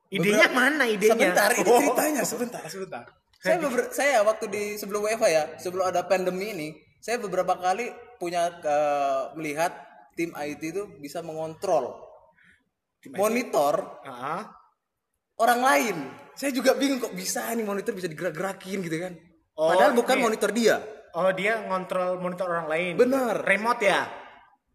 Idenya 0.08 0.48
Beberapa, 0.48 0.56
mana 0.56 0.84
idenya? 0.88 1.12
Sebentar 1.12 1.50
ini 1.52 1.68
oh. 1.68 1.80
ceritanya 1.80 2.22
sebentar 2.32 2.64
sebentar. 2.72 3.04
Saya 3.44 3.60
beber, 3.60 3.92
saya 3.92 4.24
waktu 4.24 4.44
di 4.48 4.62
sebelum 4.80 5.04
WFA 5.04 5.28
ya 5.28 5.44
sebelum 5.60 5.84
ada 5.84 6.08
pandemi 6.08 6.56
ini 6.56 6.68
saya 6.96 7.20
beberapa 7.20 7.52
kali 7.60 7.92
punya 8.16 8.48
uh, 8.64 9.36
melihat 9.36 9.76
tim 10.16 10.32
IT 10.32 10.62
itu 10.64 10.88
bisa 10.96 11.20
mengontrol 11.20 12.00
monitor 13.12 14.00
uh 14.00 14.08
-huh. 14.08 14.42
orang 15.44 15.60
lain. 15.60 15.96
Saya 16.32 16.56
juga 16.56 16.72
bingung 16.72 17.04
kok 17.04 17.12
bisa 17.12 17.52
nih 17.52 17.68
monitor 17.68 17.92
bisa 17.92 18.08
digerak-gerakin 18.08 18.80
gitu 18.80 18.96
kan. 18.96 19.12
Oh, 19.60 19.68
padahal 19.76 19.92
bukan 19.92 20.16
iya. 20.16 20.24
monitor 20.24 20.50
dia 20.56 20.76
Oh 21.14 21.30
dia 21.30 21.62
ngontrol 21.70 22.18
monitor 22.18 22.50
orang 22.50 22.66
lain. 22.66 22.92
Benar. 22.98 23.46
Remote 23.46 23.82
ya. 23.86 24.10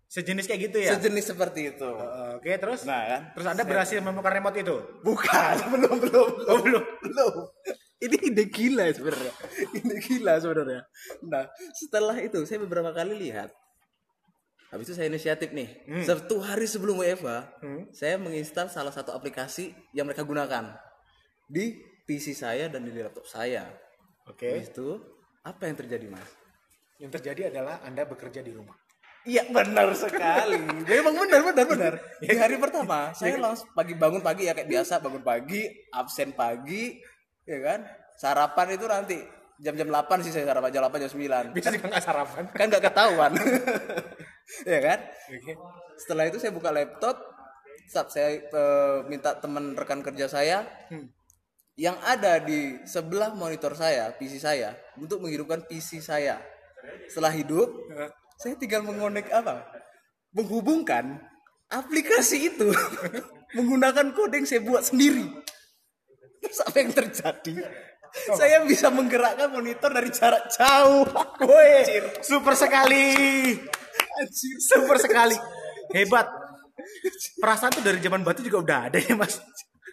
Sejenis 0.09 0.47
kayak 0.47 0.61
gitu 0.71 0.77
ya. 0.79 0.95
Sejenis 0.95 1.35
seperti 1.35 1.75
itu. 1.75 1.85
Uh, 1.85 2.39
Oke 2.39 2.49
okay, 2.49 2.55
terus. 2.57 2.87
Nah 2.87 3.01
kan. 3.05 3.21
Terus 3.35 3.47
anda 3.51 3.63
berhasil 3.67 3.99
menemukan 3.99 4.31
remote 4.39 4.57
itu? 4.57 4.77
Bukan. 5.03 5.55
belum 5.75 5.95
belum. 5.99 6.29
Oh, 6.47 6.59
belum. 6.63 6.83
Belum. 7.03 7.33
Ini 7.99 8.17
ide 8.31 8.43
gila 8.47 8.87
sebenarnya. 8.95 9.33
Ide 9.83 9.95
gila 9.99 10.39
sebenarnya. 10.39 10.81
Nah 11.27 11.51
setelah 11.75 12.15
itu 12.23 12.39
saya 12.47 12.63
beberapa 12.63 12.95
kali 12.95 13.11
lihat. 13.19 13.51
Habis 14.71 14.87
itu 14.87 14.95
saya 14.95 15.11
inisiatif 15.11 15.51
nih. 15.51 15.67
Hmm. 15.83 16.05
Satu 16.07 16.39
hari 16.39 16.63
sebelum 16.63 17.03
WFA, 17.03 17.59
hmm. 17.59 17.91
saya 17.91 18.15
menginstal 18.15 18.71
salah 18.71 18.95
satu 18.95 19.11
aplikasi 19.11 19.75
yang 19.91 20.07
mereka 20.07 20.23
gunakan 20.23 20.77
di 21.49 21.75
PC 22.07 22.37
saya 22.37 22.71
dan 22.71 22.87
di 22.87 22.95
laptop 22.95 23.27
saya. 23.27 23.67
Oke. 24.29 24.47
Okay. 24.47 24.69
itu 24.69 25.18
apa 25.43 25.61
yang 25.67 25.77
terjadi, 25.79 26.05
Mas? 26.11 26.29
Yang 26.99 27.11
terjadi 27.19 27.41
adalah 27.55 27.79
Anda 27.87 28.03
bekerja 28.03 28.43
di 28.43 28.51
rumah. 28.51 28.75
Iya 29.27 29.43
benar 29.51 29.91
sekali. 29.95 30.57
Memang 30.87 31.15
benar 31.27 31.41
benar 31.51 31.65
benar. 31.67 31.93
Di 32.23 32.35
hari 32.39 32.55
pertama 32.55 33.11
saya 33.11 33.35
langsung 33.35 33.67
pagi 33.75 33.93
bangun 33.93 34.23
pagi 34.23 34.47
ya 34.47 34.55
kayak 34.55 34.71
biasa 34.71 35.03
bangun 35.03 35.23
pagi, 35.23 35.67
absen 35.91 36.31
pagi, 36.31 36.95
ya 37.43 37.59
kan? 37.59 37.79
Sarapan 38.15 38.67
itu 38.79 38.85
nanti 38.87 39.17
jam-jam 39.59 39.91
8 39.91 40.23
sih 40.23 40.31
saya 40.31 40.47
sarapan 40.47 40.71
jam 40.71 40.83
8 40.87 41.03
jam 41.03 41.11
9. 41.11 41.55
Bisa 41.55 41.69
juga 41.75 41.85
nggak 41.91 42.03
sarapan. 42.03 42.43
Kan 42.55 42.65
nggak 42.71 42.83
ketahuan. 42.91 43.31
ya 44.71 44.79
kan? 44.79 44.99
Setelah 45.99 46.23
itu 46.31 46.37
saya 46.39 46.55
buka 46.55 46.71
laptop, 46.71 47.19
saat 47.91 48.07
saya 48.15 48.39
uh, 48.55 49.03
minta 49.09 49.35
teman 49.35 49.75
rekan 49.75 49.99
kerja 50.05 50.29
saya 50.29 50.61
hmm 50.93 51.18
yang 51.79 51.95
ada 52.03 52.43
di 52.43 52.83
sebelah 52.83 53.31
monitor 53.31 53.71
saya, 53.71 54.11
PC 54.11 54.43
saya, 54.43 54.75
untuk 54.99 55.23
menghidupkan 55.23 55.63
PC 55.63 56.03
saya. 56.03 56.35
Setelah 57.07 57.31
hidup, 57.31 57.71
saya 58.35 58.59
tinggal 58.59 58.83
mengonek 58.83 59.31
apa? 59.31 59.63
Menghubungkan 60.35 61.23
aplikasi 61.71 62.51
itu 62.51 62.67
menggunakan 63.55 64.11
kode 64.11 64.43
yang 64.43 64.47
saya 64.47 64.59
buat 64.59 64.83
sendiri. 64.83 65.23
Terus 66.43 66.59
apa 66.67 66.77
yang 66.83 66.91
terjadi? 66.91 67.55
saya 68.09 68.65
bisa 68.65 68.89
menggerakkan 68.89 69.53
monitor 69.53 69.93
dari 69.93 70.09
jarak 70.09 70.49
jauh. 70.51 71.05
Woi, 71.47 71.85
super 72.25 72.57
sekali. 72.59 73.05
Super 74.59 74.97
sekali. 74.99 75.37
Hebat. 75.95 76.27
Perasaan 77.37 77.79
tuh 77.79 77.85
dari 77.85 78.01
zaman 78.01 78.25
batu 78.25 78.41
juga 78.41 78.57
udah 78.65 78.79
ada 78.89 78.97
ya, 78.97 79.13
Mas. 79.13 79.37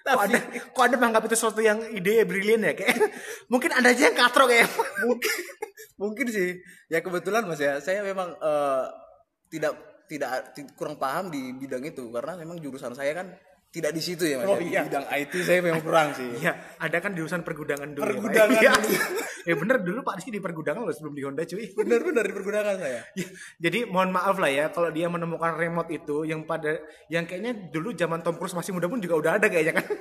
Kok 0.06 0.22
ada, 0.22 0.38
kok 0.70 0.84
ada 0.86 0.94
menganggap 0.94 1.22
itu 1.26 1.34
sesuatu 1.34 1.58
yang 1.58 1.82
ide 1.90 2.22
brilian 2.22 2.62
ya 2.62 2.72
kayak? 2.78 2.94
Mungkin 3.52 3.70
ada 3.74 3.90
aja 3.90 4.02
yang 4.06 4.16
katro 4.16 4.46
kayak 4.46 4.70
mungkin 5.02 5.34
mungkin 5.98 6.26
sih. 6.30 6.50
Ya 6.86 7.02
kebetulan 7.02 7.42
mas 7.42 7.58
ya 7.58 7.82
saya 7.82 8.06
memang 8.06 8.30
eh, 8.38 8.84
tidak 9.50 9.74
tidak 10.06 10.54
ti- 10.54 10.70
kurang 10.78 10.96
paham 11.02 11.34
di 11.34 11.50
bidang 11.58 11.82
itu. 11.82 12.06
Karena 12.14 12.38
memang 12.38 12.62
jurusan 12.62 12.94
saya 12.94 13.12
kan 13.18 13.34
tidak 13.76 13.92
di 13.92 14.00
situ 14.00 14.24
ya 14.24 14.40
mas 14.40 14.48
Oh, 14.48 14.56
ya. 14.56 14.58
Di 14.58 14.68
iya. 14.70 14.80
bidang 14.88 15.06
IT 15.06 15.32
saya 15.44 15.60
memang 15.60 15.84
kurang 15.84 16.08
sih 16.16 16.28
Iya, 16.40 16.52
ada 16.80 16.96
kan 16.96 17.12
jurusan 17.12 17.44
pergudangan 17.44 17.92
dulu. 17.92 18.00
ya, 18.00 18.08
Pak. 18.08 18.16
Pergudangan 18.16 18.56
Iya. 18.56 18.72
dulu. 18.72 18.96
ya 19.48 19.54
bener 19.54 19.76
dulu 19.78 19.98
Pak 20.00 20.14
Rizky 20.16 20.30
di 20.32 20.40
pergudangan 20.40 20.80
loh 20.80 20.90
sebelum 20.90 21.12
di 21.12 21.22
Honda 21.22 21.42
cuy. 21.44 21.64
benar-benar 21.70 22.24
dipergunakan 22.24 22.74
saya 22.76 23.00
Ya, 23.20 23.26
jadi 23.60 23.78
mohon 23.84 24.10
maaf 24.10 24.36
lah 24.36 24.48
ya 24.48 24.72
kalau 24.72 24.88
dia 24.88 25.06
menemukan 25.06 25.52
remote 25.54 25.92
itu 25.92 26.24
yang 26.24 26.42
pada 26.42 26.80
yang 27.06 27.22
kayaknya 27.22 27.68
dulu 27.68 27.92
zaman 27.92 28.20
Tom 28.20 28.34
Cruise 28.34 28.56
masih 28.56 28.72
muda 28.72 28.88
pun 28.88 28.98
juga 28.98 29.14
udah 29.14 29.32
ada 29.36 29.46
kayaknya 29.46 29.76
kan. 29.76 29.86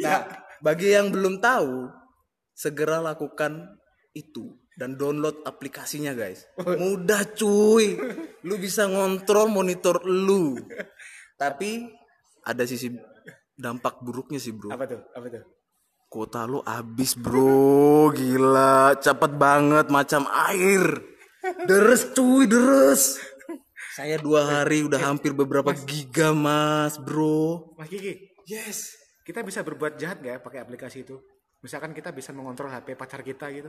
Nah, 0.00 0.24
bagi 0.58 0.96
yang 0.96 1.12
belum 1.12 1.44
tahu, 1.44 1.84
segera 2.50 3.04
lakukan 3.04 3.68
itu 4.10 4.48
dan 4.72 4.96
download 4.96 5.44
aplikasinya, 5.44 6.16
guys. 6.16 6.48
Mudah, 6.56 7.28
cuy. 7.36 8.00
Lu 8.40 8.56
bisa 8.56 8.88
ngontrol 8.88 9.52
monitor 9.52 10.00
lu. 10.02 10.56
Tapi 11.36 11.84
ada 12.44 12.64
sisi 12.64 12.90
dampak 13.54 14.00
buruknya 14.00 14.40
sih, 14.40 14.56
Bro. 14.56 14.72
Apa 14.72 14.88
tuh? 14.88 15.00
Apa 15.12 15.26
tuh? 15.28 15.44
Kuota 16.10 16.42
lu 16.48 16.64
habis, 16.64 17.14
Bro. 17.14 18.10
Gila, 18.16 18.96
cepet 18.98 19.32
banget 19.36 19.86
macam 19.92 20.26
air. 20.50 20.82
Deres, 21.68 22.10
cuy, 22.16 22.48
deres. 22.48 23.20
Saya 23.94 24.16
dua 24.16 24.46
hari 24.48 24.86
udah 24.86 25.00
hampir 25.12 25.36
beberapa 25.36 25.76
giga, 25.76 26.32
Mas, 26.32 26.96
Bro. 26.96 27.76
Mas 27.76 27.88
Kiki, 27.92 28.32
Yes. 28.48 28.96
kita 29.22 29.44
bisa 29.46 29.62
berbuat 29.62 29.94
jahat 30.00 30.18
nggak 30.18 30.34
ya 30.36 30.40
pakai 30.42 30.60
aplikasi 30.64 31.06
itu? 31.06 31.20
Misalkan 31.60 31.92
kita 31.92 32.10
bisa 32.10 32.32
mengontrol 32.32 32.72
HP 32.72 32.96
pacar 32.96 33.20
kita 33.20 33.52
gitu. 33.52 33.68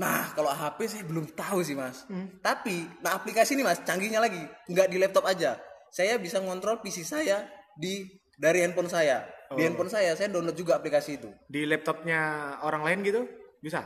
Nah, 0.00 0.32
kalau 0.32 0.48
HP 0.48 0.78
saya 0.88 1.04
belum 1.04 1.36
tahu 1.36 1.60
sih, 1.60 1.76
Mas. 1.76 2.08
Tapi, 2.40 2.88
nah 3.04 3.20
aplikasi 3.20 3.54
ini, 3.54 3.62
Mas, 3.62 3.84
canggihnya 3.84 4.18
lagi. 4.18 4.40
Nggak 4.70 4.88
di 4.88 4.96
laptop 4.96 5.28
aja. 5.28 5.60
Saya 5.92 6.16
bisa 6.16 6.40
ngontrol 6.40 6.80
PC 6.80 7.02
saya 7.04 7.44
di 7.80 8.04
dari 8.36 8.60
handphone 8.60 8.88
saya. 8.88 9.24
Di 9.50 9.64
handphone 9.64 9.88
saya, 9.88 10.12
saya 10.14 10.28
download 10.28 10.54
juga 10.54 10.76
aplikasi 10.76 11.16
itu. 11.16 11.32
Di 11.48 11.66
laptopnya 11.66 12.20
orang 12.62 12.84
lain 12.84 12.98
gitu? 13.02 13.20
Bisa? 13.58 13.82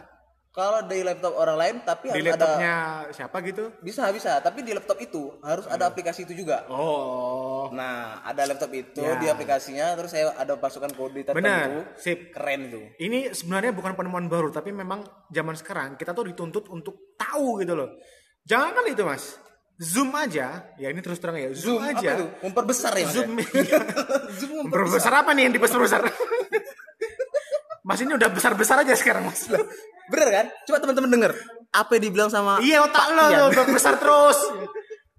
Kalau 0.53 0.87
di 0.87 1.03
laptop 1.03 1.35
orang 1.35 1.57
lain, 1.59 1.75
tapi 1.83 2.15
Di 2.15 2.21
harus 2.21 2.31
ada 2.31 2.31
laptopnya 2.31 2.75
siapa 3.11 3.37
gitu? 3.43 3.75
bisa 3.83 4.07
bisa. 4.15 4.39
Tapi 4.39 4.63
di 4.63 4.71
laptop 4.71 5.01
itu 5.01 5.35
harus 5.43 5.67
ada 5.67 5.91
aplikasi 5.91 6.23
itu 6.23 6.35
juga. 6.37 6.63
Oh, 6.71 7.67
Nah, 7.75 8.23
ada 8.23 8.47
laptop 8.47 8.71
itu 8.71 9.03
Ya. 9.03 9.19
di 9.19 9.27
aplikasinya, 9.27 9.99
terus 9.99 10.15
saya 10.15 10.31
ada 10.37 10.55
pasukan 10.55 10.95
kode 10.95 11.27
tertentu. 11.27 11.43
benar. 11.43 11.97
Sip. 11.99 12.31
Keren 12.31 12.71
tuh. 12.71 12.85
Ini 13.01 13.35
sebenarnya 13.35 13.75
bukan 13.75 13.99
penemuan 13.99 14.31
baru, 14.31 14.53
tapi 14.53 14.71
memang 14.71 15.03
zaman 15.27 15.57
sekarang 15.57 15.89
kita 15.97 16.15
tuh 16.15 16.29
dituntut 16.29 16.71
untuk 16.71 17.19
tahu 17.19 17.59
gitu 17.59 17.75
loh. 17.75 17.91
Jangan 18.47 18.79
kan 18.79 18.85
itu 18.87 19.03
mas, 19.03 19.41
zoom 19.77 20.11
aja. 20.13 20.63
Ya 20.75 20.89
ini 20.89 21.01
terus 21.01 21.19
terang 21.19 21.35
ya, 21.35 21.51
zoom, 21.51 21.79
Apa 21.79 21.99
aja. 21.99 22.11
itu? 22.17 22.27
Memperbesar 22.43 22.93
ya? 22.95 23.07
Zoom. 23.09 23.37
ya? 23.37 23.47
Zoom 24.39 24.65
Berbesar 24.67 25.13
apa 25.15 25.31
nih 25.33 25.47
yang 25.47 25.55
dibesar-besar? 25.55 26.01
mas 27.85 28.01
ini 28.01 28.13
udah 28.13 28.29
besar-besar 28.29 28.81
aja 28.81 28.95
sekarang 28.95 29.29
mas. 29.29 29.45
Bener 30.09 30.29
kan? 30.31 30.47
Coba 30.65 30.79
teman-teman 30.81 31.11
denger. 31.11 31.33
Apa 31.69 31.99
yang 31.99 32.03
dibilang 32.07 32.31
sama 32.31 32.63
iya 32.63 32.81
otak 32.81 33.13
lo 33.13 33.25
Ian? 33.27 33.51
udah 33.51 33.65
besar 33.69 33.99
terus. 33.99 34.39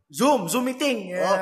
Zoom, 0.06 0.48
zoom 0.48 0.64
meeting. 0.64 1.12
Ya. 1.12 1.28
Oh, 1.28 1.38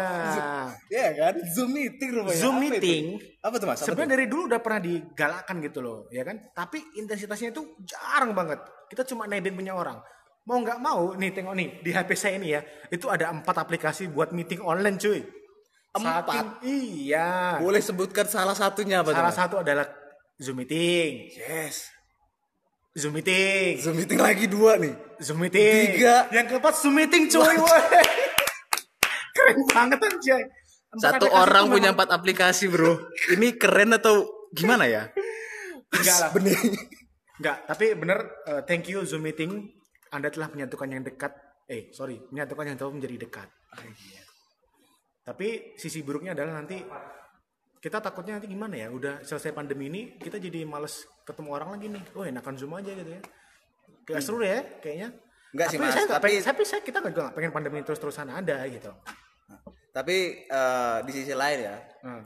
Iya 0.90 1.10
kan? 1.14 1.34
Zoom 1.46 1.76
meeting 1.76 2.10
rupanya. 2.16 2.40
Zoom 2.40 2.56
Apa 2.58 2.64
itu? 2.64 2.72
meeting. 2.74 3.04
Apa 3.38 3.56
tuh 3.60 3.68
Mas? 3.68 3.78
Apa 3.78 3.86
Sebenarnya 3.86 4.12
dari 4.16 4.26
dulu 4.26 4.42
udah 4.48 4.62
pernah 4.64 4.82
digalakkan 4.82 5.56
gitu 5.62 5.80
loh, 5.84 5.98
ya 6.10 6.24
kan? 6.24 6.42
Tapi 6.50 6.80
intensitasnya 6.98 7.52
itu 7.52 7.62
jarang 7.84 8.32
banget. 8.34 8.64
Kita 8.88 9.04
cuma 9.06 9.28
nebeng 9.28 9.54
punya 9.54 9.76
orang. 9.76 10.00
Mau 10.44 10.60
nggak 10.60 10.80
mau, 10.80 11.16
nih 11.16 11.32
tengok 11.32 11.56
nih 11.56 11.68
di 11.80 11.96
HP 11.96 12.10
saya 12.20 12.36
ini 12.36 12.52
ya, 12.52 12.62
itu 12.92 13.08
ada 13.08 13.32
empat 13.32 13.56
aplikasi 13.64 14.12
buat 14.12 14.36
meeting 14.36 14.60
online 14.60 15.00
cuy. 15.00 15.24
Empat? 15.96 16.24
Saking- 16.28 16.60
iya. 16.68 17.56
Boleh 17.64 17.80
sebutkan 17.80 18.28
salah 18.28 18.52
satunya 18.52 19.00
apa? 19.00 19.16
Salah 19.16 19.32
satu 19.32 19.64
adalah 19.64 19.88
Zoom 20.36 20.60
meeting, 20.60 21.32
Yes. 21.38 21.88
Zoom 22.94 23.16
meeting, 23.16 23.80
Zoom 23.80 23.96
meeting 23.98 24.20
lagi 24.20 24.46
dua 24.46 24.78
nih. 24.78 24.94
Zoom 25.18 25.42
meeting. 25.42 25.98
Tiga. 25.98 26.28
Yang 26.30 26.46
keempat 26.52 26.74
Zoom 26.76 26.94
meeting 26.94 27.26
cuy. 27.26 27.56
Keren 29.36 29.58
banget 29.72 30.00
anjay. 30.04 30.44
Satu 30.94 31.26
orang 31.26 31.74
punya 31.74 31.90
empat 31.90 32.14
aplikasi, 32.14 32.70
Bro. 32.70 33.00
Ini 33.34 33.58
keren 33.58 33.98
atau 33.98 34.30
gimana 34.54 34.86
ya? 34.86 35.10
Enggak 35.90 36.18
lah. 36.22 36.30
Bener. 36.38 36.54
Enggak, 37.34 37.58
tapi 37.66 37.98
bener 37.98 38.20
eh, 38.46 38.62
thank 38.70 38.86
you 38.86 39.02
Zoom 39.10 39.26
meeting. 39.26 39.74
Anda 40.14 40.30
telah 40.30 40.48
menyatukan 40.48 40.88
yang 40.88 41.02
dekat. 41.02 41.34
Eh, 41.66 41.90
sorry, 41.90 42.22
menyatukan 42.30 42.70
yang 42.70 42.78
jauh 42.78 42.94
menjadi 42.94 43.18
dekat. 43.18 43.50
Tapi 45.24 45.74
sisi 45.80 46.04
buruknya 46.04 46.36
adalah 46.36 46.62
nanti 46.62 46.78
kita 47.80 48.00
takutnya 48.00 48.38
nanti 48.38 48.48
gimana 48.48 48.76
ya? 48.78 48.88
Udah 48.92 49.24
selesai 49.24 49.52
pandemi 49.52 49.88
ini, 49.90 50.02
kita 50.20 50.38
jadi 50.38 50.64
males 50.64 51.04
ketemu 51.24 51.50
orang 51.52 51.70
lagi 51.76 51.88
nih. 51.90 52.04
Oh, 52.14 52.24
enakan 52.24 52.54
Zoom 52.56 52.76
aja 52.76 52.92
gitu 52.92 53.10
ya. 53.10 53.22
Gak 54.04 54.22
seru 54.22 54.44
ya 54.44 54.60
kayaknya. 54.84 55.10
Enggak 55.54 55.68
sih, 55.70 55.78
tapi 55.78 55.86
Mas, 55.88 55.94
Saya 55.96 56.06
tapi- 56.10 56.24
pengen, 56.28 56.42
tapi 56.44 56.62
saya 56.66 56.82
kita 56.82 56.98
juga 57.00 57.22
nggak 57.30 57.36
pengen 57.38 57.52
pandemi 57.54 57.80
terus-terusan 57.82 58.28
ada 58.28 58.58
gitu. 58.68 58.92
Tapi 59.94 60.16
eh, 60.44 60.98
di 61.06 61.12
sisi 61.14 61.32
lain 61.32 61.60
ya, 61.62 61.78
Nah, 62.04 62.20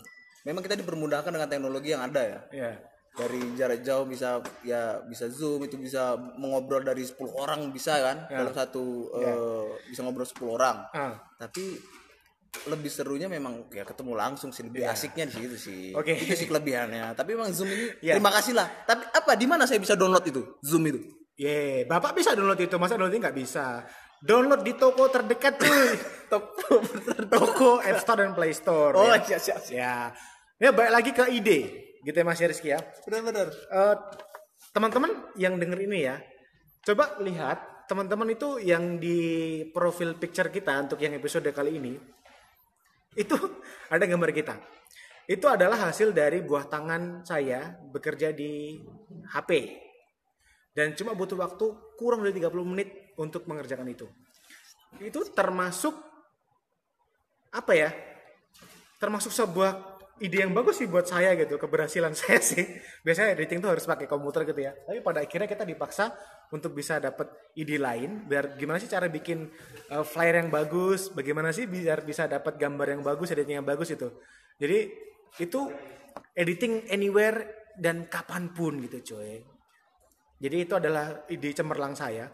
memang 0.48 0.64
kita 0.64 0.74
dipermudahkan 0.74 1.30
dengan 1.30 1.46
teknologi 1.46 1.92
yang 1.94 2.02
ada 2.02 2.22
ya. 2.24 2.40
ya. 2.50 2.72
Dari 3.18 3.42
jarak 3.58 3.82
jauh 3.82 4.06
bisa 4.06 4.38
ya 4.62 5.02
bisa 5.02 5.26
zoom 5.34 5.66
itu 5.66 5.74
bisa 5.82 6.14
mengobrol 6.38 6.86
dari 6.86 7.02
10 7.02 7.18
orang 7.34 7.74
bisa 7.74 7.98
kan 7.98 8.18
dalam 8.30 8.54
satu 8.54 9.10
eh, 9.18 9.66
bisa 9.90 10.06
ngobrol 10.06 10.30
10 10.30 10.38
orang. 10.46 10.78
Ah. 10.94 11.18
Tapi 11.42 11.82
lebih 12.66 12.90
serunya 12.90 13.30
memang 13.30 13.70
ya 13.70 13.86
ketemu 13.86 14.18
langsung 14.18 14.50
sih 14.50 14.66
lebih 14.66 14.86
asiknya 14.86 15.30
di 15.30 15.34
situ 15.34 15.58
sih. 15.58 15.84
Oke. 15.98 16.14
Itu 16.14 16.34
sih 16.34 16.48
kelebihannya. 16.50 17.14
Tapi 17.18 17.34
memang 17.38 17.50
Zoom 17.54 17.70
ini 17.70 17.86
Iya. 18.02 18.18
terima 18.18 18.34
kasih 18.34 18.54
lah. 18.54 18.68
Tapi 18.86 19.04
apa 19.14 19.32
di 19.34 19.46
mana 19.46 19.66
saya 19.66 19.82
bisa 19.82 19.94
download 19.98 20.26
itu? 20.26 20.42
Zoom 20.62 20.86
itu. 20.90 21.02
Ye, 21.38 21.86
Bapak 21.86 22.18
bisa 22.18 22.34
download 22.34 22.58
itu, 22.58 22.82
masa 22.82 22.98
download 22.98 23.14
nggak 23.14 23.38
bisa? 23.38 23.86
Download 24.18 24.66
di 24.66 24.74
toko 24.74 25.06
terdekat 25.14 25.62
cuy. 25.62 25.94
Toko 26.34 26.84
toko 27.32 27.80
App 27.80 28.04
Store 28.04 28.20
dan 28.20 28.36
Play 28.36 28.52
Store. 28.52 28.92
Oh, 29.00 29.08
ya. 29.16 29.24
siap, 29.24 29.40
siap, 29.40 29.60
siap. 29.64 29.80
Ya. 29.80 30.12
Ya 30.60 30.76
balik 30.76 30.92
lagi 30.92 31.12
ke 31.16 31.24
ide, 31.32 31.87
gitu 32.08 32.16
ya 32.16 32.24
Mas 32.24 32.40
Rizky 32.40 32.72
ya. 32.72 32.80
Benar-benar. 33.04 33.52
Eh, 33.52 33.96
teman-teman 34.72 35.12
yang 35.36 35.60
denger 35.60 35.80
ini 35.84 36.08
ya, 36.08 36.16
coba 36.88 37.20
lihat 37.20 37.84
teman-teman 37.92 38.32
itu 38.32 38.64
yang 38.64 38.96
di 38.96 39.20
profil 39.76 40.16
picture 40.16 40.48
kita 40.48 40.88
untuk 40.88 41.04
yang 41.04 41.20
episode 41.20 41.52
kali 41.52 41.76
ini, 41.76 42.00
itu 43.20 43.36
ada 43.94 44.08
gambar 44.08 44.32
kita. 44.32 44.56
Itu 45.28 45.52
adalah 45.52 45.92
hasil 45.92 46.16
dari 46.16 46.40
buah 46.40 46.72
tangan 46.72 47.28
saya 47.28 47.76
bekerja 47.92 48.32
di 48.32 48.80
HP. 49.28 49.84
Dan 50.72 50.96
cuma 50.96 51.12
butuh 51.12 51.36
waktu 51.36 51.66
kurang 52.00 52.24
dari 52.24 52.40
30 52.40 52.64
menit 52.64 53.12
untuk 53.20 53.44
mengerjakan 53.44 53.92
itu. 53.92 54.08
Itu 55.04 55.28
termasuk 55.36 55.92
apa 57.52 57.74
ya? 57.76 57.92
Termasuk 58.96 59.36
sebuah 59.36 59.97
ide 60.18 60.42
yang 60.42 60.54
bagus 60.54 60.82
sih 60.82 60.88
buat 60.90 61.06
saya 61.06 61.38
gitu, 61.38 61.58
keberhasilan 61.62 62.14
saya 62.20 62.42
sih. 62.42 62.64
Biasanya 63.06 63.38
editing 63.38 63.60
tuh 63.62 63.72
harus 63.74 63.86
pakai 63.86 64.10
komputer 64.10 64.46
gitu 64.50 64.62
ya. 64.66 64.74
Tapi 64.74 65.00
pada 65.02 65.22
akhirnya 65.22 65.46
kita 65.46 65.64
dipaksa 65.64 66.14
untuk 66.54 66.74
bisa 66.74 66.98
dapat 66.98 67.54
ide 67.60 67.76
lain 67.76 68.24
biar 68.24 68.56
gimana 68.56 68.80
sih 68.80 68.88
cara 68.88 69.12
bikin 69.12 69.52
uh, 69.92 70.06
flyer 70.06 70.42
yang 70.46 70.50
bagus, 70.50 71.12
bagaimana 71.12 71.52
sih 71.52 71.68
biar 71.68 72.02
bisa 72.08 72.26
dapat 72.26 72.56
gambar 72.56 72.98
yang 72.98 73.02
bagus, 73.04 73.34
editing 73.36 73.62
yang 73.62 73.68
bagus 73.68 73.94
itu. 73.94 74.08
Jadi 74.58 74.78
itu 75.38 75.60
editing 76.34 76.90
anywhere 76.90 77.70
dan 77.78 78.10
kapan 78.10 78.50
pun 78.50 78.82
gitu 78.82 79.16
coy. 79.16 79.38
Jadi 80.38 80.56
itu 80.58 80.74
adalah 80.78 81.26
ide 81.30 81.50
cemerlang 81.54 81.94
saya. 81.98 82.30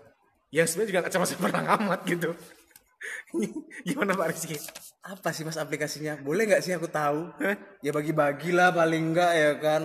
Yang 0.53 0.75
sebenarnya 0.75 0.89
juga 0.91 0.99
gak 1.07 1.13
cemerlang 1.35 1.67
amat 1.79 1.99
gitu. 2.07 2.31
Gimana 3.87 4.15
Pak 4.15 4.27
Rizky? 4.31 4.57
Apa 5.03 5.35
sih 5.35 5.43
Mas 5.43 5.59
aplikasinya? 5.59 6.15
Boleh 6.21 6.47
nggak 6.47 6.63
sih 6.63 6.73
aku 6.75 6.87
tahu? 6.87 7.31
Ya 7.83 7.91
bagi-bagilah 7.91 8.71
paling 8.71 9.11
enggak 9.11 9.31
ya 9.35 9.51
kan. 9.59 9.83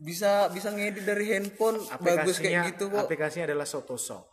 Bisa 0.00 0.48
bisa 0.52 0.72
ngedit 0.72 1.04
dari 1.04 1.32
handphone 1.32 1.80
bagus 2.00 2.40
kayak 2.40 2.76
gitu 2.76 2.88
kok. 2.88 3.04
aplikasinya 3.04 3.52
adalah 3.52 3.68
Photoshop. 3.68 4.24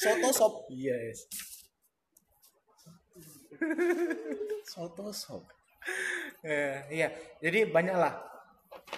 Photoshop. 0.00 0.52
Yes. 0.72 1.28
Photoshop. 4.72 5.44
Eh, 6.40 6.76
iya, 6.88 7.12
jadi 7.40 7.68
banyak 7.68 7.96
lah 7.96 8.30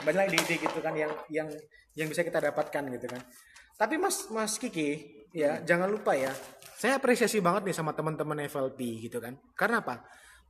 banyak 0.02 0.20
lagi 0.28 0.36
ide 0.40 0.56
gitu 0.58 0.78
kan 0.82 0.94
yang 0.96 1.12
yang 1.28 1.48
yang 1.94 2.08
bisa 2.08 2.24
kita 2.24 2.40
dapatkan 2.40 2.82
gitu 2.96 3.06
kan 3.06 3.20
tapi 3.76 4.00
mas 4.00 4.28
mas 4.32 4.56
Kiki 4.56 5.21
ya 5.32 5.60
jangan 5.64 5.88
lupa 5.88 6.12
ya. 6.14 6.30
Saya 6.76 6.98
apresiasi 6.98 7.38
banget 7.38 7.70
nih 7.70 7.76
sama 7.76 7.96
teman-teman 7.96 8.42
FLP 8.46 9.06
gitu 9.06 9.22
kan. 9.22 9.38
Karena 9.54 9.80
apa? 9.80 10.02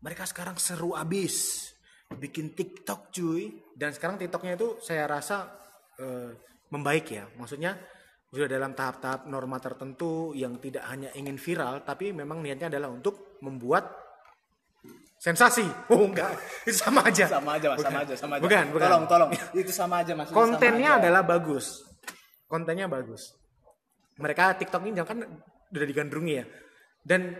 Mereka 0.02 0.24
sekarang 0.24 0.56
seru 0.56 0.96
abis. 0.96 1.68
Bikin 2.08 2.56
TikTok 2.56 3.12
cuy. 3.12 3.52
Dan 3.76 3.92
sekarang 3.92 4.16
TikToknya 4.16 4.56
itu 4.56 4.80
saya 4.80 5.04
rasa 5.04 5.48
eh, 6.00 6.32
membaik 6.72 7.06
ya. 7.12 7.28
Maksudnya 7.36 7.76
sudah 8.32 8.48
dalam 8.48 8.72
tahap-tahap 8.72 9.28
norma 9.28 9.60
tertentu 9.60 10.32
yang 10.32 10.56
tidak 10.56 10.88
hanya 10.88 11.12
ingin 11.12 11.36
viral 11.36 11.84
tapi 11.84 12.16
memang 12.16 12.40
niatnya 12.40 12.72
adalah 12.72 12.88
untuk 12.88 13.36
membuat 13.44 13.92
sensasi. 15.20 15.68
Oh 15.92 16.08
enggak. 16.08 16.32
Itu 16.64 16.80
sama 16.80 17.12
aja. 17.12 17.28
Sama 17.28 17.60
aja 17.60 17.76
mas. 17.76 17.78
Bukan. 17.84 17.92
sama 17.92 18.00
aja 18.08 18.14
sama 18.16 18.32
aja. 18.40 18.42
Bukan 18.48 18.64
bukan. 18.72 18.88
Tolong 18.88 19.04
tolong. 19.04 19.30
Itu 19.52 19.68
sama 19.68 20.00
aja 20.00 20.16
mas. 20.16 20.32
Sama 20.32 20.36
kontennya 20.48 20.96
aja. 20.96 21.00
adalah 21.04 21.22
bagus. 21.28 21.84
Kontennya 22.48 22.88
bagus 22.88 23.41
mereka 24.18 24.52
TikTok 24.56 24.82
ini 24.88 25.00
kan 25.04 25.18
udah 25.72 25.86
digandrungi 25.88 26.34
ya. 26.36 26.44
Dan 27.02 27.34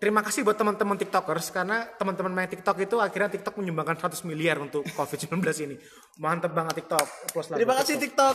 terima 0.00 0.24
kasih 0.24 0.42
buat 0.42 0.56
teman-teman 0.56 0.96
TikTokers 0.98 1.52
karena 1.54 1.86
teman-teman 1.96 2.32
main 2.32 2.48
TikTok 2.50 2.76
itu 2.82 2.96
akhirnya 2.98 3.30
TikTok 3.36 3.60
menyumbangkan 3.60 4.00
100 4.00 4.26
miliar 4.26 4.58
untuk 4.58 4.82
COVID-19 4.96 5.40
ini. 5.70 5.76
Mantep 6.18 6.52
banget 6.52 6.84
TikTok 6.84 7.06
terima 7.54 7.74
kasih 7.80 7.94
TikTok. 8.00 8.34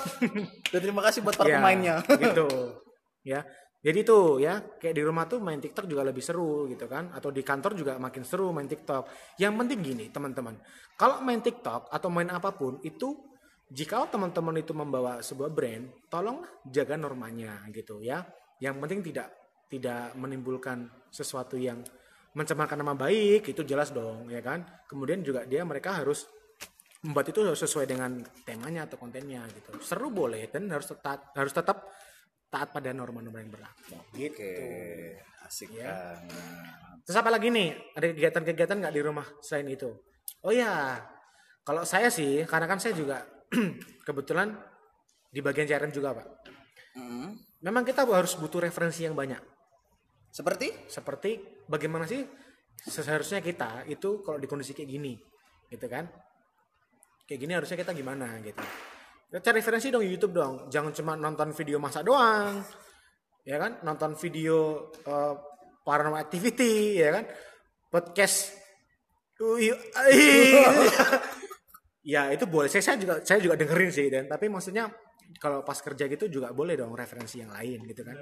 Dan 0.71 0.79
terima 0.79 1.01
kasih 1.03 1.19
buat 1.25 1.35
para 1.35 1.49
Ya, 1.49 1.57
pemainnya. 1.59 1.95
gitu. 2.05 2.47
Ya 3.25 3.41
jadi 3.85 4.01
tuh 4.01 4.41
ya 4.41 4.65
kayak 4.81 4.97
di 4.97 5.03
rumah 5.05 5.29
tuh 5.29 5.38
main 5.38 5.61
TikTok 5.61 5.85
juga 5.85 6.01
lebih 6.01 6.25
seru 6.25 6.65
gitu 6.65 6.89
kan. 6.89 7.13
Atau 7.13 7.29
di 7.29 7.45
kantor 7.45 7.77
juga 7.77 8.01
makin 8.01 8.25
seru 8.25 8.49
main 8.49 8.65
TikTok. 8.65 9.38
Yang 9.38 9.53
penting 9.61 9.79
gini 9.85 10.05
teman-teman. 10.09 10.57
Kalau 10.97 11.21
main 11.21 11.38
TikTok 11.38 11.93
atau 11.93 12.09
main 12.09 12.25
apa 12.33 12.49
pun 12.57 12.81
itu 12.81 13.13
jika 13.71 14.06
teman-teman 14.10 14.62
itu 14.62 14.71
membawa 14.78 15.19
sebuah 15.25 15.49
brand 15.49 15.89
tolong 16.10 16.45
jaga 16.69 16.95
normanya 16.95 17.65
gitu 17.73 17.97
ya. 18.01 18.21
Yang 18.62 18.75
penting 18.78 18.99
tidak 19.01 19.28
tidak 19.65 20.13
menimbulkan 20.15 20.86
sesuatu 21.10 21.58
yang 21.58 21.82
mencemarkan 22.36 22.78
nama 22.78 22.93
baik 22.93 23.49
itu 23.49 23.62
jelas 23.65 23.89
dong 23.89 24.30
ya 24.30 24.39
kan? 24.45 24.62
Kemudian 24.86 25.25
juga 25.25 25.43
dia 25.49 25.65
mereka 25.65 25.97
harus 25.97 26.30
membuat 27.01 27.30
itu 27.30 27.41
sesuai 27.41 27.86
dengan 27.89 28.21
temanya 28.45 28.86
atau 28.86 28.97
kontennya 29.01 29.45
gitu. 29.54 29.78
Seru 29.82 30.10
boleh 30.13 30.45
dan 30.49 30.69
harus 30.69 30.89
tetap 30.89 31.34
harus 31.34 31.54
tetap 31.54 31.89
taat 32.49 32.69
pada 32.71 32.93
norma-norma 32.93 33.41
yang 33.41 33.51
berlaku. 33.51 33.97
Gitu. 34.13 34.34
oke 34.34 34.54
asik 35.45 35.69
Ya. 35.78 36.17
banget. 36.17 37.01
Terus 37.06 37.17
apa 37.21 37.30
lagi 37.30 37.47
nih? 37.54 37.69
Ada 37.93 38.06
kegiatan-kegiatan 38.17 38.78
nggak 38.82 38.95
di 38.97 39.01
rumah 39.06 39.28
selain 39.41 39.69
itu? 39.69 39.89
Oh 40.41 40.54
ya 40.54 40.97
kalau 41.65 41.86
saya 41.86 42.10
sih 42.13 42.45
karena 42.45 42.65
kan 42.69 42.78
saya 42.82 42.93
juga 42.97 43.21
kebetulan 44.07 44.55
di 45.31 45.39
bagian 45.43 45.67
CRM 45.67 45.91
juga 45.91 46.15
pak. 46.15 46.27
Hmm. 46.95 47.35
memang 47.59 47.83
kita 47.83 48.07
harus 48.07 48.39
butuh 48.39 48.63
referensi 48.63 49.03
yang 49.03 49.19
banyak. 49.19 49.43
Seperti? 50.31 50.87
Seperti 50.87 51.43
bagaimana 51.67 52.07
sih 52.07 52.23
seharusnya 52.87 53.43
kita 53.43 53.83
itu 53.91 54.23
kalau 54.23 54.39
di 54.39 54.47
kondisi 54.47 54.71
kayak 54.71 54.89
gini 54.95 55.19
gitu 55.67 55.91
kan? 55.91 56.07
Kayak 57.27 57.39
gini 57.41 57.51
harusnya 57.51 57.75
kita 57.75 57.91
gimana 57.91 58.39
gitu. 58.39 58.63
Kita 59.27 59.43
cari 59.43 59.59
referensi 59.59 59.91
dong 59.91 60.07
di 60.07 60.11
YouTube 60.15 60.39
dong. 60.39 60.71
Jangan 60.71 60.95
cuma 60.95 61.13
nonton 61.19 61.51
video 61.51 61.83
masak 61.83 62.07
doang 62.07 62.63
ya 63.45 63.61
kan? 63.61 63.79
Nonton 63.85 64.17
video 64.17 64.89
eh, 65.05 65.33
paranormal 65.85 66.19
activity 66.19 66.99
ya 66.99 67.21
kan? 67.21 67.25
Podcast. 67.93 68.65
ya 72.05 72.29
itu 72.29 72.45
boleh 72.45 72.69
saya, 72.69 72.83
saya 72.93 72.97
juga 73.01 73.15
saya 73.25 73.41
juga 73.41 73.57
dengerin 73.57 73.89
sih 73.89 74.07
dan 74.13 74.29
tapi 74.29 74.45
maksudnya 74.45 74.85
kalau 75.41 75.65
pas 75.65 75.81
kerja 75.81 76.05
gitu 76.05 76.29
juga 76.29 76.53
boleh 76.53 76.77
dong 76.77 76.93
referensi 76.93 77.41
yang 77.41 77.49
lain 77.49 77.81
gitu 77.89 78.05
kan 78.05 78.13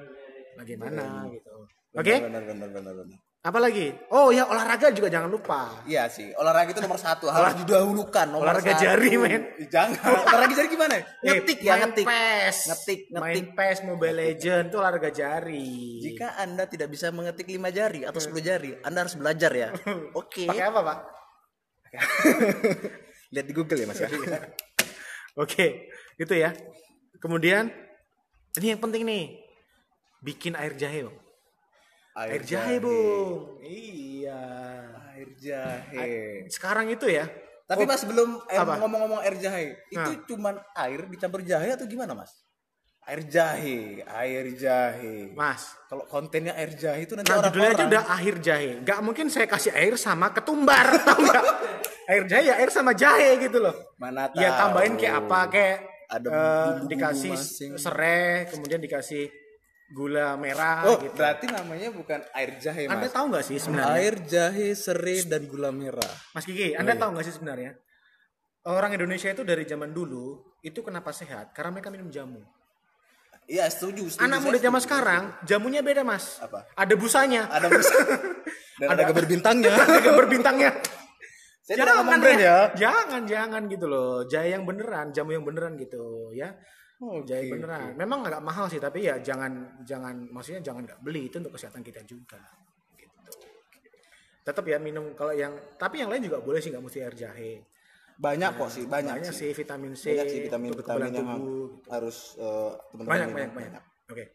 bagaimana 0.55 1.27
gitu 1.29 1.67
oke 1.91 2.15
benar 2.23 2.41
benar 2.47 2.69
benar 2.71 2.93
benar 2.95 3.19
apa 3.43 3.59
lagi 3.59 3.91
oh 4.15 4.31
ya 4.31 4.47
olahraga 4.47 4.87
juga 4.95 5.11
jangan 5.11 5.27
lupa 5.27 5.83
Iya 5.83 6.07
sih, 6.07 6.31
olahraga 6.31 6.71
itu 6.71 6.79
nomor 6.79 6.95
satu 6.95 7.27
harus 7.27 7.59
didahulukan. 7.59 8.31
Nomor 8.31 8.47
olahraga 8.47 8.71
satu. 8.71 8.87
jari, 8.87 9.19
men. 9.19 9.43
Jangan, 9.67 9.99
olahraga 10.31 10.53
jari 10.55 10.69
gimana? 10.71 10.95
Ngetik 11.19 11.59
Eh, 11.59 11.67
ya, 11.67 11.75
main 11.75 11.81
ngetik. 11.83 12.05
PES. 12.07 12.57
Ngetik, 12.71 12.99
main 13.11 13.35
ngetik. 13.35 13.45
PES 13.51 13.79
Mobile 13.83 14.15
Legend 14.15 14.63
itu 14.71 14.77
olahraga 14.79 15.11
jari 15.11 15.75
Jika 15.99 16.39
Anda 16.39 16.63
tidak 16.71 16.87
bisa 16.87 17.11
mengetik 17.11 17.43
lima 17.51 17.67
jari 17.67 18.07
atau 18.07 18.23
10 18.23 18.31
jari, 18.39 18.79
Anda 18.79 19.03
harus 19.03 19.19
belajar 19.19 19.51
ya. 19.51 19.75
Oke. 20.23 20.47
pakai 20.47 20.63
apa 20.71 20.79
pak 20.79 20.97
Lihat 23.33 23.45
di 23.45 23.53
Google 23.53 23.79
ya, 23.81 23.87
Mas 23.89 23.97
ya. 23.97 24.09
oke 25.43 25.67
gitu 26.13 26.33
ya 26.33 26.53
kemudian 27.17 27.73
ini 28.53 28.67
yang 28.69 28.77
penting 28.77 29.01
nih 29.01 29.41
bikin 30.21 30.53
air 30.53 30.77
jahe 30.77 31.09
bang 31.09 31.17
air, 32.13 32.41
jahe 32.45 32.77
bung 32.77 33.57
iya 33.59 34.41
Air 35.13 35.29
jahe. 35.37 36.45
sekarang 36.49 36.89
itu 36.89 37.05
ya 37.05 37.25
Tapi 37.63 37.85
Mas 37.85 38.03
belum 38.03 38.43
eh, 38.45 38.59
ngomong-ngomong 38.59 39.23
air 39.23 39.39
jahe, 39.39 39.73
itu 39.87 39.97
Nah. 39.97 40.25
cuman 40.27 40.55
air 40.75 41.07
dicampur 41.07 41.41
jahe 41.41 41.71
atau 41.71 41.87
gimana, 41.87 42.11
Mas? 42.11 42.43
Air 43.07 43.23
jahe, 43.23 44.03
air 44.03 44.45
jahe. 44.53 45.31
mas 45.31 45.71
Kalau 45.87 46.03
kontennya 46.05 46.51
air 46.53 46.75
jahe 46.75 47.07
itu 47.07 47.15
nanti 47.15 47.31
Nah, 47.31 47.39
judulnya 47.39 47.71
aja 47.71 47.87
orang-orang 47.87 47.91
udah 47.93 48.03
akhir 48.09 48.35
jahe. 48.39 48.69
Nggak 48.83 48.99
mungkin 48.99 49.25
saya 49.31 49.47
kasih 49.47 49.71
air 49.71 49.95
sama 49.95 50.35
ketumbar, 50.35 50.91
tau 51.07 51.17
nggak? 51.17 51.45
Air 52.05 52.23
jahe 52.25 52.43
ya 52.43 52.55
air 52.57 52.69
sama 52.69 52.91
jahe 52.91 53.39
gitu 53.39 53.57
loh. 53.57 53.73
mana 53.95 54.27
tahu. 54.27 54.39
Ya 54.39 54.49
tambahin 54.53 54.93
kayak 54.95 55.15
apa? 55.23 55.39
Kayak 55.47 55.77
Ada 56.05 56.27
bumbu-bumbu 56.29 56.85
dikasih 56.87 57.31
masing. 57.31 57.71
serai, 57.75 58.45
kemudian 58.45 58.77
dikasih 58.77 59.31
gula 59.89 60.33
merah 60.35 60.85
Oh, 60.85 60.97
gitu. 60.97 61.13
berarti 61.13 61.45
namanya 61.47 61.89
bukan 61.89 62.21
air 62.33 62.57
jahe, 62.57 62.85
Anda 62.85 63.05
Mas. 63.05 63.13
tahu 63.13 63.25
nggak 63.29 63.45
sih 63.45 63.57
sebenarnya? 63.57 63.93
Air 63.95 64.15
jahe, 64.23 64.67
serai 64.73 65.21
dan 65.23 65.45
gula 65.45 65.69
merah. 65.69 66.13
Mas 66.31 66.43
Kiki, 66.43 66.73
Anda 66.73 66.93
tahu 66.93 67.13
nggak 67.13 67.25
sih 67.25 67.33
sebenarnya? 67.33 67.71
Orang 68.63 68.91
Indonesia 68.91 69.27
itu 69.27 69.43
dari 69.43 69.63
zaman 69.63 69.91
dulu 69.91 70.39
itu 70.61 70.79
kenapa 70.79 71.11
sehat? 71.11 71.51
Karena 71.51 71.75
mereka 71.75 71.89
minum 71.89 72.07
jamu. 72.07 72.39
Iya, 73.43 73.67
setuju, 73.67 74.07
setuju. 74.07 74.23
Anak 74.23 74.39
muda 74.39 74.55
zaman 74.57 74.79
sekarang 74.79 75.23
jamunya 75.43 75.83
beda 75.83 75.99
mas. 76.01 76.39
Apa? 76.39 76.63
Ada 76.73 76.95
busanya. 76.95 77.51
ada 77.51 77.67
musa. 77.67 77.91
Dan 78.79 78.87
ada 78.89 79.01
gambar 79.03 79.25
bintangnya. 79.27 79.73
ada 79.75 79.99
gambar 79.99 80.25
bintangnya. 80.25 80.69
Saya 81.63 81.75
tidak 81.79 81.95
ngomong 81.95 82.19
brand 82.19 82.41
ya. 82.43 82.43
ya. 82.43 82.57
Jangan, 82.75 83.21
jangan 83.23 83.61
gitu 83.71 83.85
loh. 83.87 84.27
Jahe 84.27 84.51
yang 84.51 84.67
beneran, 84.67 85.15
jamu 85.15 85.31
yang 85.31 85.47
beneran 85.47 85.79
gitu 85.79 86.35
ya. 86.35 86.51
Oh, 86.99 87.23
Jahe 87.23 87.47
beneran. 87.47 87.95
Memang 87.95 88.27
agak 88.27 88.43
mahal 88.43 88.67
sih, 88.67 88.83
tapi 88.83 89.07
ya 89.07 89.19
jangan 89.23 89.79
jangan 89.87 90.27
maksudnya 90.27 90.59
jangan 90.59 90.83
nggak 90.83 90.99
beli 90.99 91.31
itu 91.31 91.39
untuk 91.39 91.55
kesehatan 91.55 91.79
kita 91.79 92.03
juga. 92.03 92.39
Gitu. 92.99 93.15
Tetap 94.43 94.63
ya 94.67 94.75
minum 94.79 95.15
kalau 95.15 95.31
yang 95.31 95.55
tapi 95.79 96.03
yang 96.03 96.11
lain 96.11 96.27
juga 96.27 96.43
boleh 96.43 96.59
sih 96.59 96.67
nggak 96.71 96.83
mesti 96.83 96.99
air 96.99 97.15
jahe. 97.15 97.63
Banyak 98.13 98.51
kok 98.59 98.69
sih, 98.69 98.85
banyak, 98.85 99.23
Banyak 99.23 99.33
sih. 99.33 99.49
sih 99.51 99.57
vitamin 99.57 99.93
C, 99.97 100.03
Banyak 100.13 100.27
sih 100.29 100.39
vitamin 100.45 100.69
untuk 100.69 100.85
vitamin 100.85 101.01
yang 101.01 101.15
tubuh, 101.17 101.33
gitu. 101.33 101.89
harus 101.89 102.17
teman-teman 102.37 103.07
banyak 103.09 103.27
minum. 103.27 103.35
banyak 103.39 103.51
banyak. 103.57 103.83
Oke. 104.13 104.25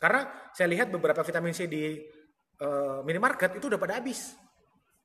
Karena 0.00 0.20
saya 0.56 0.68
lihat 0.72 0.88
beberapa 0.90 1.20
vitamin 1.22 1.52
C 1.54 1.68
di 1.70 1.84
eh, 2.58 2.98
minimarket 3.04 3.60
itu 3.60 3.68
udah 3.70 3.78
pada 3.80 4.00
habis. 4.02 4.34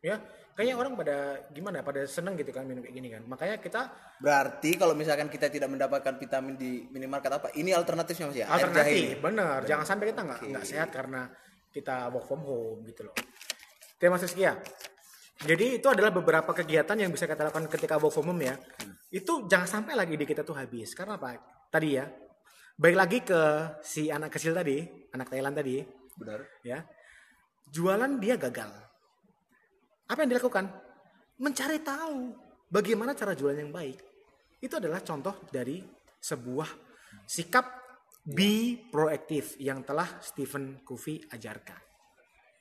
Ya, 0.04 0.20
kayaknya 0.56 0.76
orang 0.80 0.94
pada 0.96 1.18
gimana? 1.52 1.84
Pada 1.84 2.06
seneng 2.08 2.38
gitu 2.40 2.50
kan 2.54 2.66
minum 2.66 2.82
kayak 2.82 2.96
gini 2.96 3.10
kan. 3.12 3.22
Makanya 3.26 3.58
kita 3.62 3.82
Berarti 4.24 4.80
kalau 4.80 4.96
misalkan 4.96 5.28
kita 5.28 5.52
tidak 5.52 5.68
mendapatkan 5.68 6.16
vitamin 6.16 6.56
di 6.56 6.88
minimarket 6.88 7.32
apa? 7.34 7.48
Ini 7.54 7.76
alternatifnya 7.76 8.26
Mas 8.32 8.38
ya? 8.38 8.48
Air 8.48 8.50
jahe 8.50 8.64
alternatif, 8.72 9.08
bener. 9.20 9.60
Jangan 9.68 9.86
sampai 9.86 10.06
kita 10.14 10.22
nggak 10.24 10.40
nggak 10.54 10.66
sehat 10.66 10.90
karena 10.94 11.22
kita 11.74 11.96
work 12.14 12.26
from 12.30 12.42
home 12.46 12.80
gitu 12.88 13.02
loh. 13.10 13.16
Oke 13.98 14.06
Mas 14.08 14.24
Rizky 14.24 14.48
ya. 14.48 14.56
Jadi 15.44 15.84
itu 15.84 15.88
adalah 15.92 16.14
beberapa 16.14 16.56
kegiatan 16.56 16.96
yang 16.96 17.12
bisa 17.12 17.28
kita 17.28 17.52
lakukan 17.52 17.68
ketika 17.68 18.00
work 18.00 18.14
from 18.14 18.32
home 18.32 18.44
ya. 18.48 18.56
Itu 19.12 19.46
jangan 19.46 19.68
sampai 19.68 19.94
lagi 20.00 20.16
ide 20.16 20.24
kita 20.24 20.46
tuh 20.48 20.56
habis. 20.56 20.96
Karena 20.96 21.20
apa? 21.20 21.36
Tadi 21.68 21.90
ya. 21.94 22.08
Baik 22.74 22.96
lagi 22.98 23.18
ke 23.22 23.42
si 23.86 24.10
anak 24.10 24.34
kecil 24.34 24.56
tadi, 24.56 24.82
anak 25.14 25.30
Thailand 25.30 25.56
tadi. 25.58 25.78
Benar. 26.14 26.46
ya 26.62 26.86
jualan 27.74 28.22
dia 28.22 28.38
gagal 28.38 28.70
apa 30.10 30.20
yang 30.24 30.32
dilakukan? 30.36 30.66
Mencari 31.40 31.80
tahu 31.82 32.36
bagaimana 32.70 33.16
cara 33.16 33.34
jualan 33.38 33.58
yang 33.58 33.74
baik. 33.74 34.00
Itu 34.64 34.80
adalah 34.80 35.04
contoh 35.04 35.44
dari 35.52 35.84
sebuah 36.24 36.70
sikap 37.28 37.66
be 38.24 38.80
proaktif 38.88 39.60
yang 39.60 39.84
telah 39.84 40.08
Stephen 40.24 40.82
Covey 40.88 41.20
ajarkan. 41.28 41.80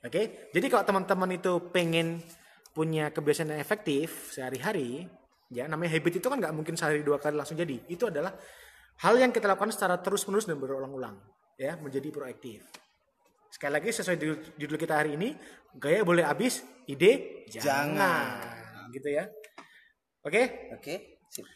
Oke? 0.03 0.51
Jadi 0.51 0.65
kalau 0.67 0.83
teman-teman 0.83 1.39
itu 1.39 1.71
pengen 1.71 2.19
punya 2.75 3.13
kebiasaan 3.13 3.55
yang 3.55 3.61
efektif 3.61 4.33
sehari-hari 4.33 5.07
ya 5.53 5.69
namanya 5.69 5.93
habit 5.93 6.17
itu 6.17 6.27
kan 6.27 6.41
nggak 6.41 6.55
mungkin 6.57 6.73
sehari 6.75 7.05
dua 7.05 7.21
kali 7.21 7.39
langsung 7.39 7.55
jadi. 7.55 7.79
Itu 7.87 8.11
adalah 8.11 8.35
hal 8.99 9.15
yang 9.15 9.31
kita 9.31 9.47
lakukan 9.47 9.71
secara 9.71 10.01
terus-menerus 10.03 10.49
dan 10.49 10.59
berulang-ulang 10.59 11.15
ya 11.55 11.79
menjadi 11.79 12.09
proaktif 12.11 12.82
Sekali 13.63 13.79
lagi 13.79 13.95
sesuai 13.95 14.17
judul, 14.59 14.75
kita 14.75 14.99
hari 14.99 15.15
ini, 15.15 15.39
gaya 15.79 16.03
boleh 16.03 16.27
habis, 16.27 16.67
ide 16.83 17.47
jangan. 17.47 18.43
Gitu 18.91 19.07
ya. 19.07 19.23
Oke, 20.19 20.67
Oke. 20.75 21.23
Sip. 21.31 21.47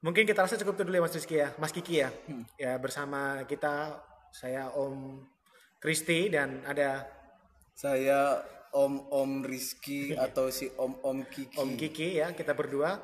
Mungkin 0.00 0.24
kita 0.24 0.48
rasa 0.48 0.56
cukup 0.56 0.80
itu 0.80 0.88
dulu 0.88 0.96
ya 0.96 1.04
Mas 1.04 1.12
Rizky 1.12 1.36
ya, 1.36 1.52
Mas 1.60 1.76
Kiki 1.76 2.00
ya. 2.00 2.08
Ya 2.56 2.80
bersama 2.80 3.44
kita 3.44 4.00
saya 4.32 4.72
Om 4.72 5.28
Kristi 5.76 6.32
dan 6.32 6.64
ada 6.64 7.04
Saya 7.76 8.40
Om 8.72 9.12
Om 9.12 9.44
Rizky 9.44 10.16
atau 10.16 10.48
si 10.48 10.72
Om 10.72 11.04
Om 11.04 11.18
Kiki. 11.28 11.60
Om 11.60 11.70
Kiki 11.76 12.16
ya. 12.16 12.32
Kita 12.32 12.56
berdua 12.56 12.96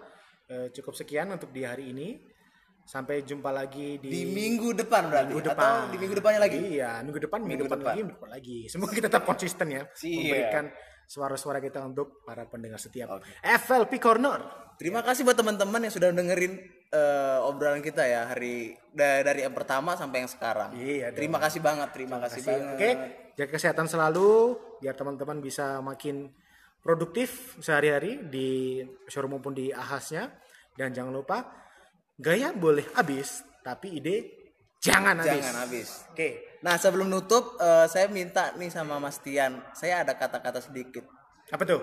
eh, 0.49 0.73
cukup 0.73 0.97
sekian 0.97 1.37
untuk 1.37 1.53
di 1.53 1.69
hari 1.69 1.93
ini. 1.93 2.17
Sampai 2.83 3.23
jumpa 3.23 3.49
lagi 3.49 3.97
di, 3.97 4.09
Di 4.09 4.23
minggu 4.27 4.75
depan 4.75 5.07
berarti 5.07 5.31
minggu 5.31 5.43
atau 5.45 5.55
depan. 5.55 5.89
di 5.89 5.97
minggu 5.97 6.15
depannya 6.15 6.41
lagi. 6.41 6.59
Iya, 6.59 6.91
minggu 7.01 7.21
depan, 7.21 7.39
minggu, 7.41 7.65
depan, 7.65 7.79
depan. 7.79 7.89
lagi, 7.89 8.01
minggu 8.01 8.15
depan 8.17 8.31
lagi. 8.31 8.59
Semoga 8.73 8.93
kita 8.93 9.07
tetap 9.07 9.25
konsisten 9.25 9.67
ya 9.69 9.83
Siap. 9.89 10.13
memberikan 10.13 10.65
suara-suara 11.05 11.59
kita 11.59 11.79
untuk 11.81 12.21
para 12.23 12.45
pendengar 12.45 12.77
setiap 12.77 13.23
FLP 13.41 13.97
Corner. 13.97 14.41
Terima 14.75 15.01
kasih 15.01 15.23
buat 15.23 15.37
teman-teman 15.37 15.79
yang 15.81 15.93
sudah 15.93 16.11
dengerin 16.11 16.59
eh, 16.89 17.39
obrolan 17.41 17.81
kita 17.81 18.03
ya 18.03 18.27
hari 18.27 18.75
da- 18.89 19.23
dari 19.23 19.41
yang 19.43 19.53
pertama 19.53 19.95
sampai 19.95 20.25
yang 20.25 20.31
sekarang. 20.31 20.75
Iya, 20.75 21.13
Terima 21.13 21.39
kasih 21.39 21.61
banget, 21.61 21.89
terima 21.93 22.19
kasih 22.19 22.41
banget. 22.43 22.75
Oke, 22.75 22.91
jaga 23.35 23.51
kesehatan 23.53 23.87
selalu 23.87 24.31
biar 24.79 24.93
teman-teman 24.93 25.39
bisa 25.39 25.79
makin 25.79 26.29
produktif 26.81 27.55
sehari-hari 27.59 28.27
di 28.27 28.81
showroom 29.07 29.39
maupun 29.39 29.55
di 29.55 29.71
ahasnya 29.71 30.35
dan 30.75 30.91
jangan 30.91 31.15
lupa 31.15 31.47
gaya 32.19 32.53
boleh 32.53 32.85
habis 32.97 33.45
tapi 33.63 34.03
ide 34.03 34.17
jangan 34.83 35.23
habis. 35.23 35.39
Jangan 35.39 35.57
habis. 35.63 35.89
Oke, 36.11 36.53
Nah 36.63 36.79
sebelum 36.79 37.11
nutup, 37.11 37.59
eh, 37.59 37.87
saya 37.91 38.07
minta 38.07 38.55
nih 38.55 38.71
sama 38.71 39.03
Mas 39.03 39.19
Tian, 39.19 39.59
saya 39.75 40.07
ada 40.07 40.15
kata-kata 40.15 40.63
sedikit. 40.63 41.07
apa 41.53 41.69
tuh? 41.69 41.83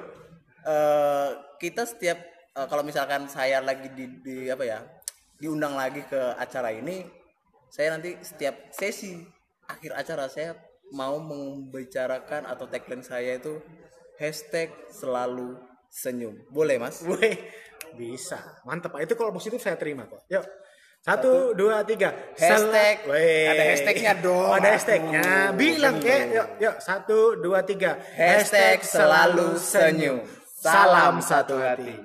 eh 0.59 1.29
kita 1.59 1.87
setiap 1.87 2.19
eh, 2.55 2.67
kalau 2.67 2.83
misalkan 2.83 3.27
saya 3.31 3.63
lagi 3.63 3.87
di, 3.95 4.05
di 4.19 4.37
apa 4.51 4.63
ya 4.67 4.79
diundang 5.39 5.75
lagi 5.75 6.03
ke 6.03 6.35
acara 6.35 6.75
ini 6.75 7.07
saya 7.71 7.95
nanti 7.95 8.19
setiap 8.19 8.67
sesi 8.75 9.23
akhir 9.71 9.95
acara 9.95 10.27
saya 10.27 10.57
mau 10.91 11.21
membicarakan 11.21 12.49
atau 12.49 12.67
tagline 12.67 13.05
saya 13.05 13.39
itu 13.39 13.61
hashtag 14.19 14.73
selalu 14.91 15.55
senyum 15.87 16.35
boleh 16.51 16.75
mas 16.75 16.99
Wih, 17.07 17.39
bisa. 17.97 18.62
Mantap, 18.67 18.97
Pak. 18.97 19.06
Itu 19.08 19.13
kalau 19.15 19.32
positif 19.34 19.62
saya 19.62 19.78
terima 19.80 20.06
kok. 20.10 20.25
Yuk. 20.28 20.45
Satu, 20.99 21.56
dua, 21.56 21.88
tiga. 21.88 22.12
Hashtag. 22.36 23.08
Wih. 23.08 23.47
Ada 23.47 23.63
hashtagnya 23.71 24.13
dong. 24.19 24.52
Ada 24.52 24.69
hashtagnya. 24.75 25.23
Bilang, 25.56 25.95
kek. 26.04 26.21
Yuk, 26.36 26.47
yuk. 26.60 26.75
Satu, 26.84 27.39
dua, 27.39 27.63
tiga. 27.63 27.95
hashtag 28.19 28.84
selalu 28.84 29.56
senyum 29.56 30.19
salam 30.60 31.23
satu 31.23 31.56
hati 31.56 31.95